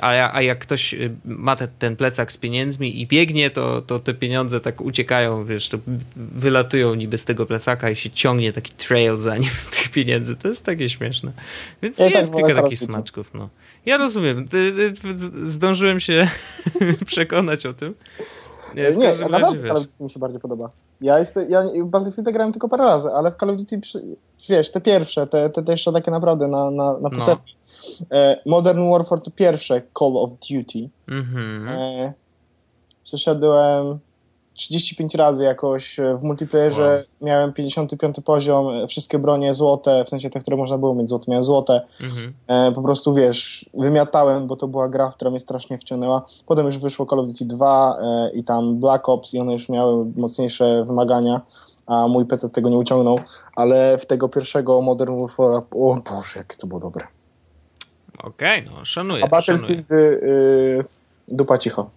[0.00, 3.98] a, a jak ktoś y, ma te, ten plecak z pieniędzmi i biegnie, to, to
[3.98, 5.78] te pieniądze tak uciekają, wiesz, to
[6.16, 10.36] wylatują niby z tego plecaka i się ciągnie taki trail za nim tych pieniędzy.
[10.36, 11.32] To jest takie śmieszne.
[11.82, 13.30] Więc ja jest tak kilka takich smaczków.
[13.34, 13.48] No.
[13.86, 14.48] Ja rozumiem.
[15.46, 16.28] Zdążyłem się
[17.06, 17.94] przekonać o tym.
[18.74, 20.70] Nie, nie naprawdę Call of Duty mi się bardziej podoba.
[21.00, 23.80] Ja, jestem, ja Battlefield grałem tylko parę razy, ale w Call of Duty,
[24.48, 27.30] wiesz, te pierwsze, te, te, te jeszcze takie naprawdę na, na, na PC.
[27.30, 27.38] No.
[28.10, 30.88] E, Modern Warfare to pierwsze Call of Duty.
[31.08, 31.68] Mhm.
[31.68, 32.12] E,
[33.04, 33.98] przeszedłem
[34.54, 36.94] 35 razy jakoś w multiplayerze.
[36.96, 37.28] Wow.
[37.28, 41.42] Miałem 55 poziom, wszystkie bronie złote, w sensie te, które można było mieć złote, miałem
[41.42, 41.80] złote.
[42.00, 42.32] Mhm.
[42.46, 46.24] E, po prostu wiesz, wymiatałem, bo to była gra, która mnie strasznie wciągnęła.
[46.46, 47.96] Potem już wyszło Call of Duty 2
[48.34, 51.40] i tam Black Ops i one już miały mocniejsze wymagania,
[51.86, 53.18] a mój PC tego nie uciągnął.
[53.56, 57.06] Ale w tego pierwszego Modern Warfare, o Boże, jakie to było dobre.
[58.22, 59.24] Okej, okay, no szanuję.
[59.24, 60.84] A Battlefield y,
[61.28, 61.90] dupa cicho.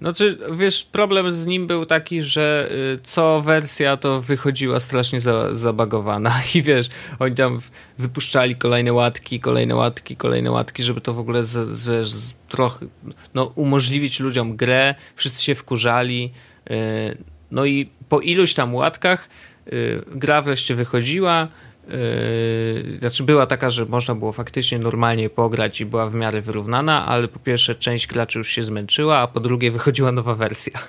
[0.00, 5.20] No czy wiesz, problem z nim był taki, że y, co wersja to wychodziła strasznie
[5.20, 7.60] za, zabagowana i wiesz, oni tam
[7.98, 12.86] wypuszczali kolejne łatki, kolejne łatki, kolejne łatki, żeby to w ogóle z, z, z trochę
[13.34, 16.30] no, umożliwić ludziom grę, wszyscy się wkurzali,
[16.70, 17.18] y,
[17.50, 19.28] no i po iluś tam łatkach
[19.72, 21.48] y, gra wreszcie wychodziła,
[21.90, 27.06] Yy, znaczy była taka, że można było faktycznie normalnie pograć i była w miarę wyrównana,
[27.06, 30.72] ale po pierwsze część graczy już się zmęczyła, a po drugie wychodziła nowa wersja.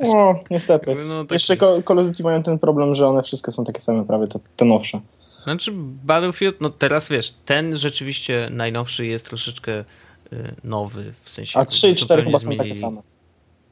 [0.00, 0.94] O, niestety.
[1.08, 1.32] No, tak...
[1.32, 4.38] Jeszcze Call of Duty mają ten problem, że one wszystkie są takie same prawie, te,
[4.56, 5.00] te nowsze.
[5.44, 5.72] Znaczy
[6.04, 9.84] Battlefield, no teraz wiesz, ten rzeczywiście najnowszy jest troszeczkę
[10.32, 11.58] y, nowy, w sensie...
[11.58, 13.02] A 3 i 4 chyba są takie same.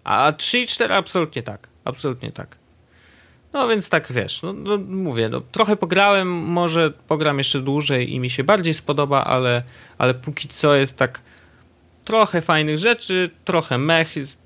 [0.04, 2.56] A 3 i 4 absolutnie tak, absolutnie tak.
[3.54, 8.20] No więc tak wiesz, no, no, mówię, no, trochę pograłem, może pogram jeszcze dłużej i
[8.20, 9.62] mi się bardziej spodoba, ale,
[9.98, 11.20] ale póki co jest tak
[12.04, 14.38] trochę fajnych rzeczy, trochę mech, jest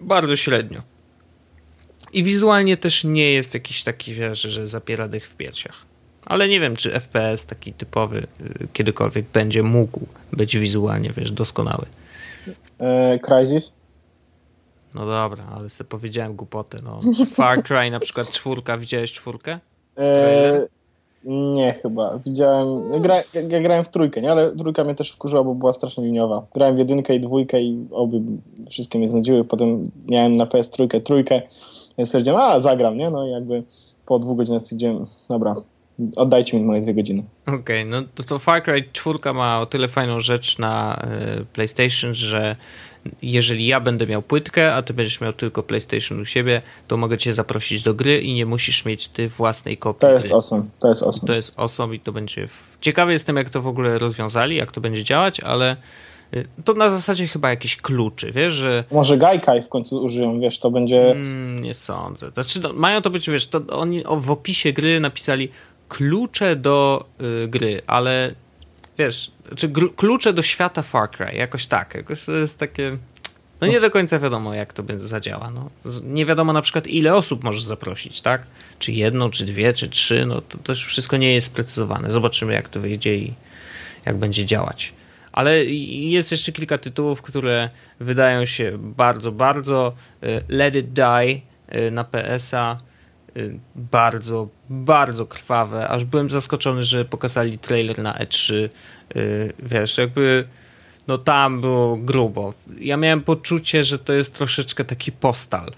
[0.00, 0.82] bardzo średnio.
[2.12, 5.86] I wizualnie też nie jest jakiś taki, wiesz, że zapiera dych w piersiach.
[6.24, 11.86] Ale nie wiem, czy FPS taki typowy y, kiedykolwiek będzie mógł być wizualnie, wiesz, doskonały.
[12.80, 13.18] E?
[14.94, 16.78] No dobra, ale sobie powiedziałem głupotę.
[16.82, 17.00] No.
[17.34, 19.58] Far Cry na przykład czwórka, widziałeś czwórkę?
[19.96, 20.68] Eee,
[21.24, 22.18] nie, chyba.
[22.26, 23.02] Widziałem.
[23.02, 23.16] Gra,
[23.48, 24.32] ja grałem w trójkę, nie?
[24.32, 26.46] Ale trójka mnie też wkurzyła, bo była strasznie liniowa.
[26.54, 28.20] Grałem w jedynkę i dwójkę i obie
[28.70, 29.44] wszystkie mnie znudziły.
[29.44, 31.42] Potem miałem na PS trójkę, trójkę.
[31.98, 33.10] Więc stwierdziłem, a zagram, nie?
[33.10, 33.62] No i jakby
[34.06, 35.54] po dwóch godzinach stwierdziłem, dobra,
[36.16, 37.24] oddajcie mi moje dwie godziny.
[37.46, 41.02] Okej, okay, no to, to Far Cry 4 ma o tyle fajną rzecz na
[41.40, 42.56] y, PlayStation, że
[43.22, 47.18] jeżeli ja będę miał płytkę, a ty będziesz miał tylko PlayStation u siebie, to mogę
[47.18, 50.00] cię zaprosić do gry i nie musisz mieć ty własnej kopii.
[50.00, 51.26] To jest awesome, to jest awesome.
[51.26, 52.48] To jest awesome i to będzie...
[52.80, 55.76] Ciekawy jestem, jak to w ogóle rozwiązali, jak to będzie działać, ale
[56.34, 58.84] y, to na zasadzie chyba jakieś kluczy, wiesz, że...
[58.90, 61.10] Może Gaikai w końcu użyją, wiesz, to będzie...
[61.10, 62.30] Mm, nie sądzę.
[62.30, 65.48] Znaczy, no, mają to być, wiesz, to oni w opisie gry napisali
[65.88, 67.04] klucze do
[67.44, 68.34] y, gry, ale
[68.98, 72.96] wiesz, czy klucze do świata Far Cry, jakoś tak, jakoś to jest takie...
[73.60, 75.50] No nie do końca wiadomo, jak to będzie zadziała.
[75.50, 75.70] No.
[76.02, 78.46] Nie wiadomo na przykład, ile osób możesz zaprosić, tak?
[78.78, 82.12] Czy jedną, czy dwie, czy trzy, no to też wszystko nie jest sprecyzowane.
[82.12, 83.34] Zobaczymy, jak to wyjdzie i
[84.06, 84.92] jak będzie działać.
[85.32, 87.70] Ale jest jeszcze kilka tytułów, które
[88.00, 89.94] wydają się bardzo, bardzo.
[90.22, 91.40] Y, Let It Die
[91.74, 92.78] y, na PS-a
[93.76, 98.54] bardzo, bardzo krwawe, aż byłem zaskoczony, że pokazali trailer na E3.
[99.16, 100.44] Y, wiesz, jakby
[101.08, 102.54] no tam było grubo.
[102.78, 105.72] Ja miałem poczucie, że to jest troszeczkę taki postal.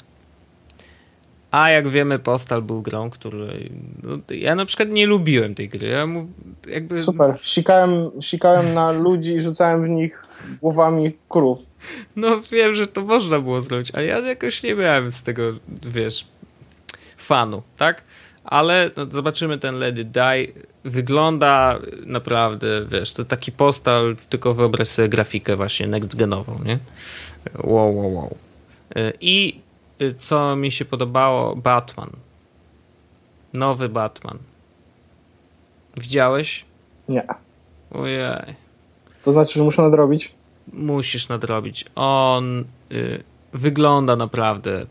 [1.51, 5.89] A jak wiemy, Postal był grą, której no, ja na przykład nie lubiłem tej gry.
[5.89, 6.27] Ja mu,
[6.69, 6.95] jakby...
[6.95, 7.39] Super.
[7.43, 10.23] Sikałem, sikałem na ludzi i rzucałem w nich
[10.63, 11.59] głowami krów.
[12.17, 15.43] No wiem, że to można było zrobić, ale ja jakoś nie miałem z tego,
[15.83, 16.27] wiesz,
[17.25, 18.03] fanu, tak?
[18.45, 20.47] Ale no, zobaczymy ten Let It Die.
[20.85, 26.79] Wygląda naprawdę, wiesz, to taki postal, tylko wyobraź sobie grafikę właśnie next genową, nie?
[27.65, 28.37] Wow, wow, wow.
[28.97, 29.61] Y, I
[30.03, 31.57] y, co mi się podobało?
[31.57, 32.11] Batman.
[33.53, 34.39] Nowy Batman.
[35.97, 36.65] Widziałeś?
[37.09, 37.23] Nie.
[37.91, 38.55] Ojej.
[39.25, 40.35] To znaczy, że muszę nadrobić?
[40.73, 41.85] musisz nadrobić.
[41.95, 43.23] On y,
[43.53, 44.87] wygląda naprawdę.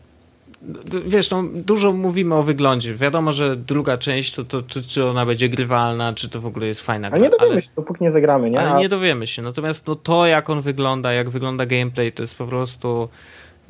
[1.06, 2.94] Wiesz, no, dużo mówimy o wyglądzie.
[2.94, 6.66] Wiadomo, że druga część, to, to, to, czy ona będzie grywalna, czy to w ogóle
[6.66, 7.08] jest fajna.
[7.10, 8.60] Ale nie dowiemy ale, się, dopóki nie zagramy, nie?
[8.60, 9.42] Ale nie dowiemy się.
[9.42, 13.08] Natomiast no, to, jak on wygląda, jak wygląda gameplay, to jest po prostu.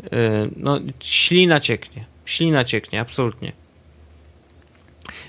[0.05, 0.09] Y,
[0.57, 2.05] no, ślina cieknie.
[2.25, 3.53] Ślina cieknie, absolutnie.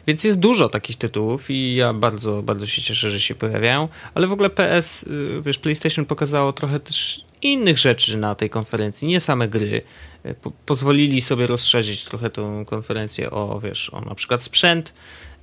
[0.08, 4.28] Więc jest dużo takich tytułów i ja bardzo, bardzo się cieszę, że się pojawiają, ale
[4.28, 9.22] w ogóle PS, y, wiesz, PlayStation pokazało trochę też innych rzeczy na tej konferencji, nie
[9.22, 9.82] same gry.
[10.26, 14.94] Y, po pozwolili sobie rozszerzyć trochę tą konferencję o, wiesz, o na przykład sprzęt,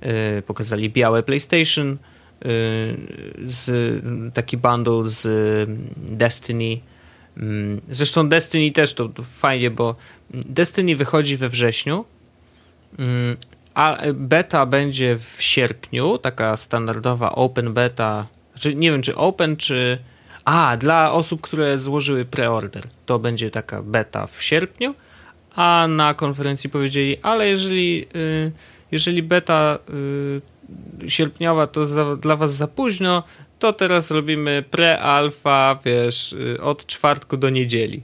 [0.01, 0.09] yy,
[0.41, 1.97] pokazali białe PlayStation,
[3.45, 4.03] z,
[4.33, 6.79] taki bundle z Destiny.
[7.37, 9.95] Yy, zresztą Destiny też to, to fajnie, bo
[10.29, 12.05] Destiny wychodzi we wrześniu,
[13.73, 18.27] a beta będzie w sierpniu, taka standardowa open beta.
[18.53, 19.97] Znaczy, nie wiem, czy open, czy.
[20.45, 22.83] A, dla osób, które złożyły preorder.
[23.05, 24.95] To będzie taka beta w sierpniu,
[25.55, 28.07] a na konferencji powiedzieli, ale jeżeli,
[28.91, 29.79] jeżeli beta
[31.07, 33.23] sierpniowa to za, dla was za późno,
[33.59, 38.03] to teraz robimy pre-alfa, wiesz, od czwartku do niedzieli.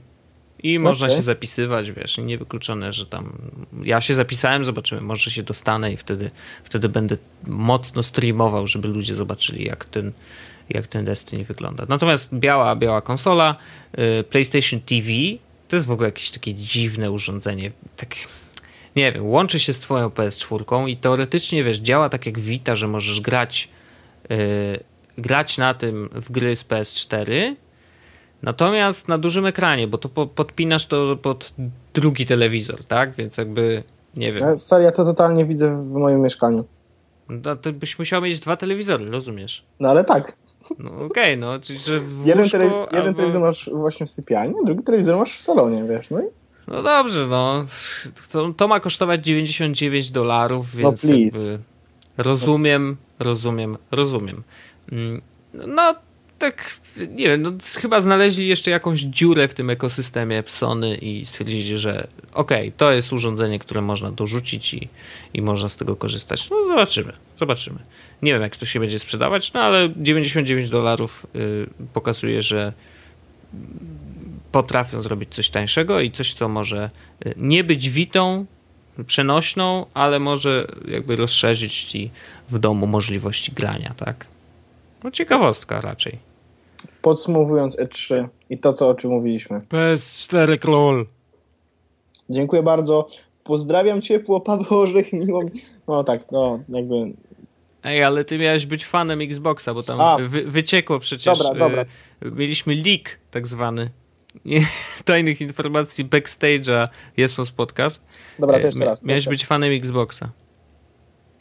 [0.62, 1.16] I można okay.
[1.16, 3.32] się zapisywać, wiesz, niewykluczone, że tam.
[3.84, 6.30] Ja się zapisałem, zobaczymy, może się dostanę i wtedy,
[6.64, 10.12] wtedy będę mocno streamował, żeby ludzie zobaczyli, jak ten,
[10.70, 11.86] jak ten Destiny wygląda.
[11.88, 13.56] Natomiast biała, biała konsola,
[13.98, 15.08] y, PlayStation TV
[15.70, 17.72] to jest w ogóle jakieś takie dziwne urządzenie.
[17.96, 18.14] Tak,
[18.96, 22.88] nie wiem, łączy się z Twoją PS4 i teoretycznie wiesz, działa tak jak Vita, że
[22.88, 23.68] możesz grać,
[24.28, 24.36] yy,
[25.18, 27.54] grać na tym w gry z PS4
[28.42, 31.52] Natomiast na dużym ekranie, bo to po, podpinasz to pod
[31.94, 33.12] drugi telewizor, tak?
[33.12, 33.82] Więc jakby
[34.16, 34.58] nie wiem.
[34.58, 36.64] Stary, ja to totalnie widzę w moim mieszkaniu.
[37.28, 39.64] No to byś musiał mieć dwa telewizory, rozumiesz?
[39.80, 40.36] No ale tak.
[40.78, 43.12] No okej, okay, no, czyli że w jeden, jeden albo...
[43.12, 46.24] telewizor masz właśnie w sypialni, drugi telewizor masz w salonie, wiesz, no i...
[46.68, 47.64] No dobrze, no.
[48.32, 51.58] To, to ma kosztować 99 dolarów, więc no jakby
[52.18, 54.42] rozumiem, rozumiem, rozumiem.
[54.92, 55.22] Mm,
[55.54, 55.94] no
[56.40, 61.78] tak, nie wiem, no, chyba znaleźli jeszcze jakąś dziurę w tym ekosystemie Sony i stwierdzili,
[61.78, 64.88] że okej, okay, to jest urządzenie, które można dorzucić i,
[65.34, 66.50] i można z tego korzystać.
[66.50, 67.78] No zobaczymy, zobaczymy.
[68.22, 72.72] Nie wiem, jak to się będzie sprzedawać, no ale 99 dolarów y, pokazuje, że
[74.52, 76.90] potrafią zrobić coś tańszego i coś, co może
[77.26, 78.46] y, nie być witą,
[79.06, 82.10] przenośną, ale może jakby rozszerzyć ci
[82.50, 84.26] w domu możliwości grania, tak?
[85.04, 86.29] No ciekawostka raczej
[87.02, 89.60] podsumowując E3 i to, co o czym mówiliśmy.
[89.60, 91.06] PS4 klol.
[92.30, 93.06] Dziękuję bardzo.
[93.44, 95.42] Pozdrawiam ciepło, Paweł Orzech, miło
[95.88, 96.94] No tak, no jakby...
[97.82, 101.38] Ej, ale ty miałeś być fanem Xboxa, bo tam wy, wyciekło przecież.
[101.38, 101.82] Dobra, dobra.
[101.82, 103.90] Y, mieliśmy leak tak zwany.
[105.04, 108.02] tajnych informacji backstage'a jest podcast.
[108.38, 109.04] Dobra, to jeszcze raz.
[109.04, 110.30] Miałeś być fanem Xboxa.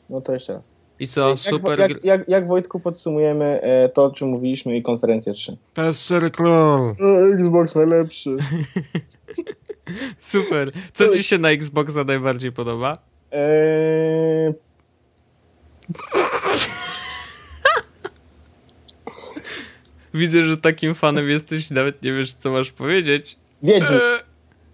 [0.10, 0.79] No to jeszcze raz.
[1.00, 1.80] I co, jak, super...
[1.80, 5.58] Jak, jak, jak, Wojtku podsumujemy e, to, o czym mówiliśmy i konferencję 3?
[5.76, 6.96] PS4 Król.
[7.34, 8.38] Xbox najlepszy.
[10.20, 10.72] super.
[10.94, 12.98] Co ci się na Xboxa najbardziej podoba?
[13.32, 14.54] Eee...
[20.14, 23.38] Widzę, że takim fanem jesteś nawet nie wiesz, co masz powiedzieć.
[23.64, 24.00] Wiedźmin.
[24.00, 24.20] Eee...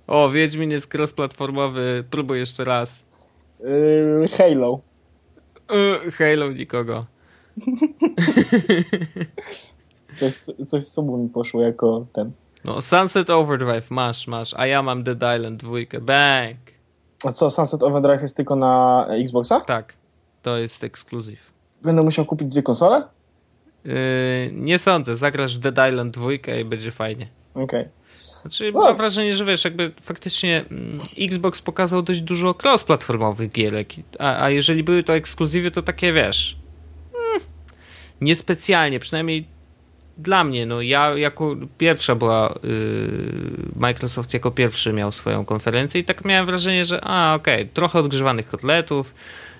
[0.07, 2.03] O, Wiedźmin jest cross-platformowy.
[2.09, 3.05] Próbuj jeszcze raz.
[3.63, 4.79] Eee, Halo.
[5.69, 7.05] Uh, Halo nikogo.
[10.19, 10.35] coś,
[10.69, 12.31] coś z mi poszło jako ten.
[12.65, 15.71] No, Sunset Overdrive masz, masz, a ja mam Dead Island 2.
[16.01, 16.57] Bang!
[17.25, 19.61] A co, Sunset Overdrive jest tylko na Xboxa?
[19.61, 19.93] Tak,
[20.41, 21.51] to jest ekskluzyw.
[21.81, 23.03] Będę musiał kupić dwie konsole?
[23.85, 23.93] Yy,
[24.53, 27.27] nie sądzę, zagrasz w Dead Island 2 i będzie fajnie.
[27.53, 27.63] Okej.
[27.63, 27.89] Okay.
[28.45, 28.79] Znaczy, No.
[28.79, 33.89] mam wrażenie, że wiesz, jakby faktycznie mm, Xbox pokazał dość dużo cross-platformowych gierek,
[34.19, 36.57] a, a jeżeli były to ekskluzywy, to takie wiesz.
[37.31, 37.41] Mm,
[38.21, 39.45] niespecjalnie, przynajmniej
[40.17, 40.65] dla mnie.
[40.65, 42.53] No ja jako pierwsza była.
[42.63, 42.69] Yy,
[43.75, 48.47] Microsoft jako pierwszy miał swoją konferencję i tak miałem wrażenie, że a okej, trochę odgrzewanych
[48.47, 49.15] kotletów.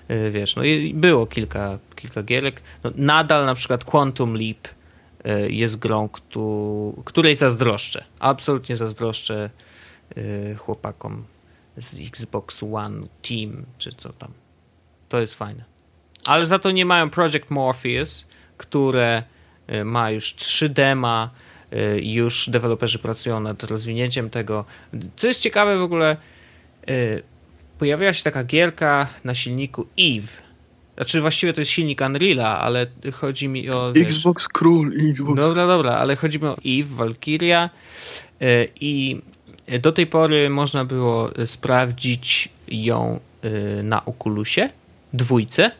[0.08, 2.62] Yy, wiesz, no i było kilka, kilka gierek.
[2.84, 4.75] No, nadal na przykład Quantum Leap
[5.48, 8.04] jest grą, któ- której zazdroszczę.
[8.18, 9.50] Absolutnie zazdroszczę
[10.18, 11.24] y, chłopakom
[11.76, 14.30] z Xbox One Team, czy co tam.
[15.08, 15.64] To jest fajne.
[16.26, 19.22] Ale za to nie mają Project Morpheus, które
[19.72, 21.30] y, ma już 3 dema,
[22.02, 24.64] już deweloperzy pracują nad rozwinięciem tego.
[25.16, 26.16] Co jest ciekawe w ogóle,
[27.78, 30.45] pojawiła się taka gierka na silniku Eve.
[30.96, 33.92] Znaczy właściwie to jest silnik Unreala, ale chodzi mi o...
[33.92, 37.70] wiesz, Xbox Król, Xbox Dobra, dobra, ale chodzi mi o Eve, Valkyria
[38.42, 39.20] y, i
[39.80, 44.70] do tej pory można było sprawdzić ją y, na Oculusie,
[45.12, 45.70] dwójce,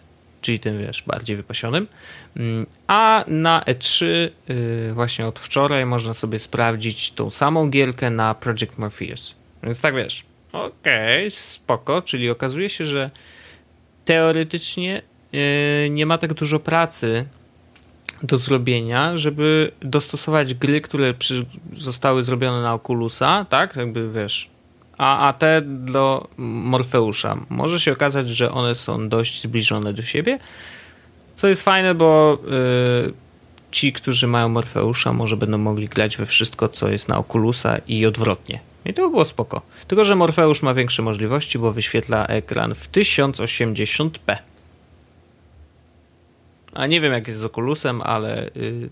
[0.40, 1.86] czyli tym, wiesz, bardziej wypasionym,
[2.36, 4.06] Mm, a na E3
[4.50, 9.34] y, właśnie od wczoraj można sobie sprawdzić tą samą gierkę na Project Morpheus.
[9.62, 13.10] Więc tak, wiesz, okej, spoko, czyli okazuje się, że
[14.06, 15.02] teoretycznie
[15.34, 17.26] y, nie ma tak dużo pracy
[18.22, 21.14] do zrobienia, żeby dostosować gry, które
[21.72, 23.76] zostały zrobione na Oculusa, tak?
[23.76, 24.48] Jakby wiesz.
[24.98, 27.36] A, a te do Morfeusza.
[27.48, 30.38] Może się okazać, że one są dość zbliżone do siebie.
[31.36, 32.38] Co jest fajne, bo
[33.08, 33.12] y,
[33.70, 38.06] ci, którzy mają Morfeusza, może będą mogli grać we wszystko, co jest na Oculusa i
[38.06, 38.60] odwrotnie.
[38.86, 39.60] I to by było spoko.
[39.88, 44.36] Tylko, że Morfeusz ma większe możliwości, bo wyświetla ekran w 1080p.
[46.74, 48.88] A nie wiem jak jest z Oculusem, ale y,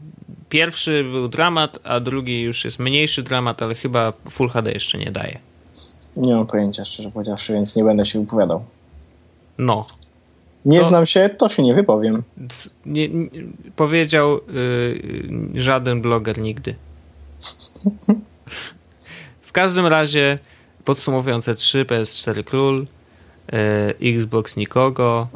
[0.49, 5.13] pierwszy był dramat, a drugi już jest mniejszy dramat, ale chyba Full HD jeszcze nie
[5.13, 5.39] daje.
[6.17, 8.65] Nie mam pojęcia, szczerze powiedziawszy, więc nie będę się wypowiadał.
[9.59, 9.87] No.
[10.65, 12.23] Nie To- znam się, to się nie wypowiem.
[12.87, 13.29] Nie, nie,
[13.77, 16.75] powiedział y, żaden bloger nigdy.
[19.55, 20.39] W każdym razie
[20.85, 22.87] podsumowując E3, PS4 Król, y,
[24.17, 25.29] Xbox nikogo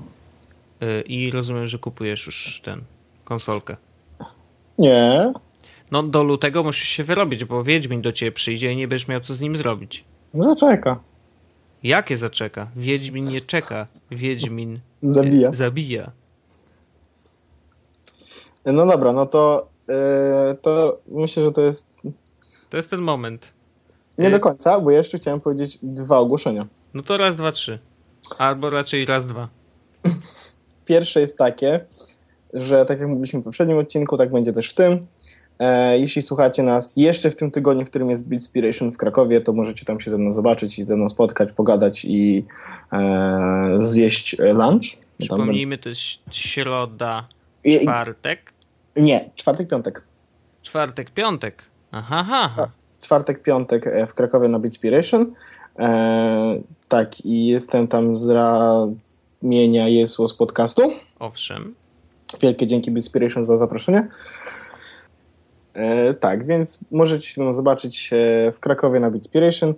[0.83, 2.81] y, i rozumiem, że kupujesz już ten
[3.25, 3.77] konsolkę.
[4.79, 5.33] Nie,
[5.91, 9.21] No do lutego musisz się wyrobić, bo Wiedźmin do ciebie przyjdzie i nie będziesz miał
[9.21, 10.05] co z nim zrobić.
[10.35, 11.01] zaczeka.
[11.83, 12.71] Jakie zaczeka?
[12.77, 13.87] Wiedźmin nie czeka.
[14.11, 15.53] Wiedźmin y, Zabija.
[15.53, 16.11] zabija.
[18.65, 19.95] No dobra, no to, yy,
[20.63, 22.01] to myślę, że to jest
[22.71, 23.58] To jest ten moment.
[24.19, 26.63] Nie do końca, bo jeszcze chciałem powiedzieć dwa ogłoszenia.
[26.95, 27.79] No to raz, dwa, trzy.
[28.39, 29.49] Albo raczej raz, dwa.
[30.85, 31.85] Pierwsze jest takie,
[32.55, 35.01] że tak jak mówiliśmy w poprzednim odcinku, tak będzie też w tym.
[35.59, 39.53] E, jeśli słuchacie nas jeszcze w tym tygodniu, w którym jest Beatspiration w Krakowie, to
[39.53, 42.45] możecie tam się ze mną zobaczyć i ze mną spotkać, pogadać i
[42.93, 44.83] e, zjeść lunch.
[45.19, 47.29] Przypomnijmy, to jest środa,
[47.65, 48.53] I- i- czwartek.
[48.97, 50.03] Nie, czwartek, piątek.
[50.63, 51.63] Czwartek, piątek.
[51.93, 52.69] Aha, aha.
[53.01, 55.35] Czwartek, piątek e, w Krakowie na Beatspiration.
[55.79, 60.83] E, tak, i jestem tam z ramienia Jesło z podcastu.
[61.19, 61.75] Owszem.
[62.41, 64.09] Wielkie dzięki Beatspiration za zaproszenie.
[65.75, 69.75] E, tak, więc możecie się zobaczyć e, w Krakowie na Beatspiration.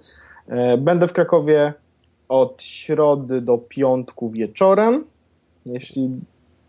[0.48, 1.72] E, będę w Krakowie
[2.28, 5.04] od środy do piątku wieczorem.
[5.66, 6.10] Jeśli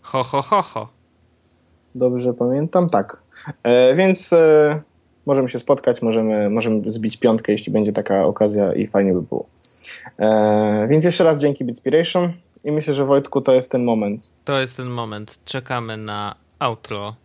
[0.02, 0.88] Ho, ho, ho, ho.
[1.96, 3.22] dobrze pamiętam, tak.
[3.64, 4.82] E, więc e,
[5.26, 9.46] możemy się spotkać, możemy, możemy zbić piątkę, jeśli będzie taka okazja i fajnie by było.
[10.20, 14.34] E, więc jeszcze raz dzięki Beatspiration i myślę, że Wojtku to jest ten moment.
[14.46, 15.40] To jest ten moment.
[15.46, 17.16] Czekamy na outro.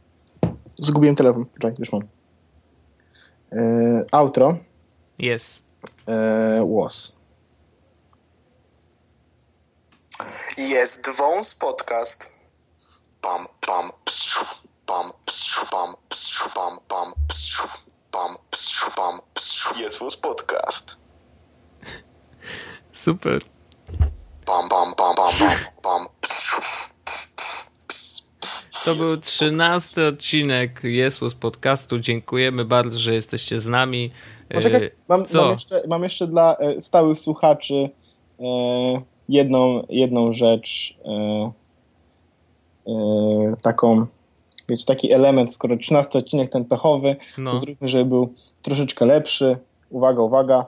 [0.78, 2.02] Zgubiłem telefon, czekaj, już mam.
[3.52, 4.56] E, outro
[5.18, 5.62] Jest.
[6.08, 7.16] e, was.
[10.58, 12.36] Jest wąs podcast.
[13.20, 14.44] Pam, pam, psiu,
[14.86, 17.68] pam, psiu, pam, psiu, pam, pam, psiu,
[18.16, 19.20] pam, psiu, pam,
[20.00, 20.96] wąs podcast.
[22.92, 23.42] Super.
[24.46, 26.06] Pam, pam, pam, pam, pam, pam.
[28.84, 31.98] To był trzynasty odcinek Jesło z podcastu.
[31.98, 34.10] Dziękujemy bardzo, że jesteście z nami.
[34.54, 35.42] Poczekaj, E, mam, co?
[35.42, 37.90] mam, jeszcze, mam jeszcze dla e, stałych słuchaczy
[38.40, 38.44] e,
[39.28, 41.52] jedną, jedną rzecz, e,
[42.86, 44.06] e, taką,
[44.68, 47.52] wiecie, taki element, skoro 13 odcinek ten pechowy, No.
[47.52, 49.56] to zróbmy, żeby był troszeczkę lepszy.
[49.90, 50.66] Uwaga, uwaga.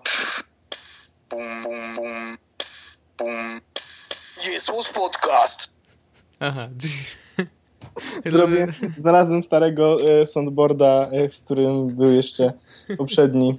[1.31, 4.49] Bum, bum, bum, ps, bum, ps, ps.
[4.53, 5.75] Jest wąs podcast.
[6.41, 6.69] Aha.
[8.27, 12.53] Zrobię, znalazłem starego e, soundboarda, e, w którym był jeszcze
[12.99, 13.59] poprzedni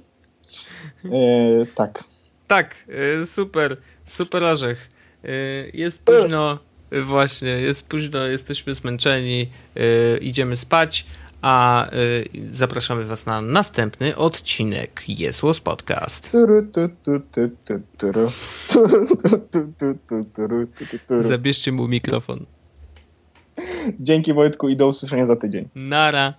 [1.04, 2.04] E, tak.
[2.46, 2.74] Tak,
[3.22, 3.76] y, super,
[4.06, 4.88] super orzech.
[5.24, 6.58] Y, Jest późno,
[6.92, 11.06] właśnie, jest późno, jesteśmy zmęczeni, y, idziemy spać,
[11.42, 16.32] a y, zapraszamy Was na następny odcinek Jesłos Podcast.
[21.20, 22.46] Zabierzcie mu mikrofon.
[24.00, 25.68] Dzięki Wojtku i do usłyszenia za tydzień.
[25.74, 26.34] Nara.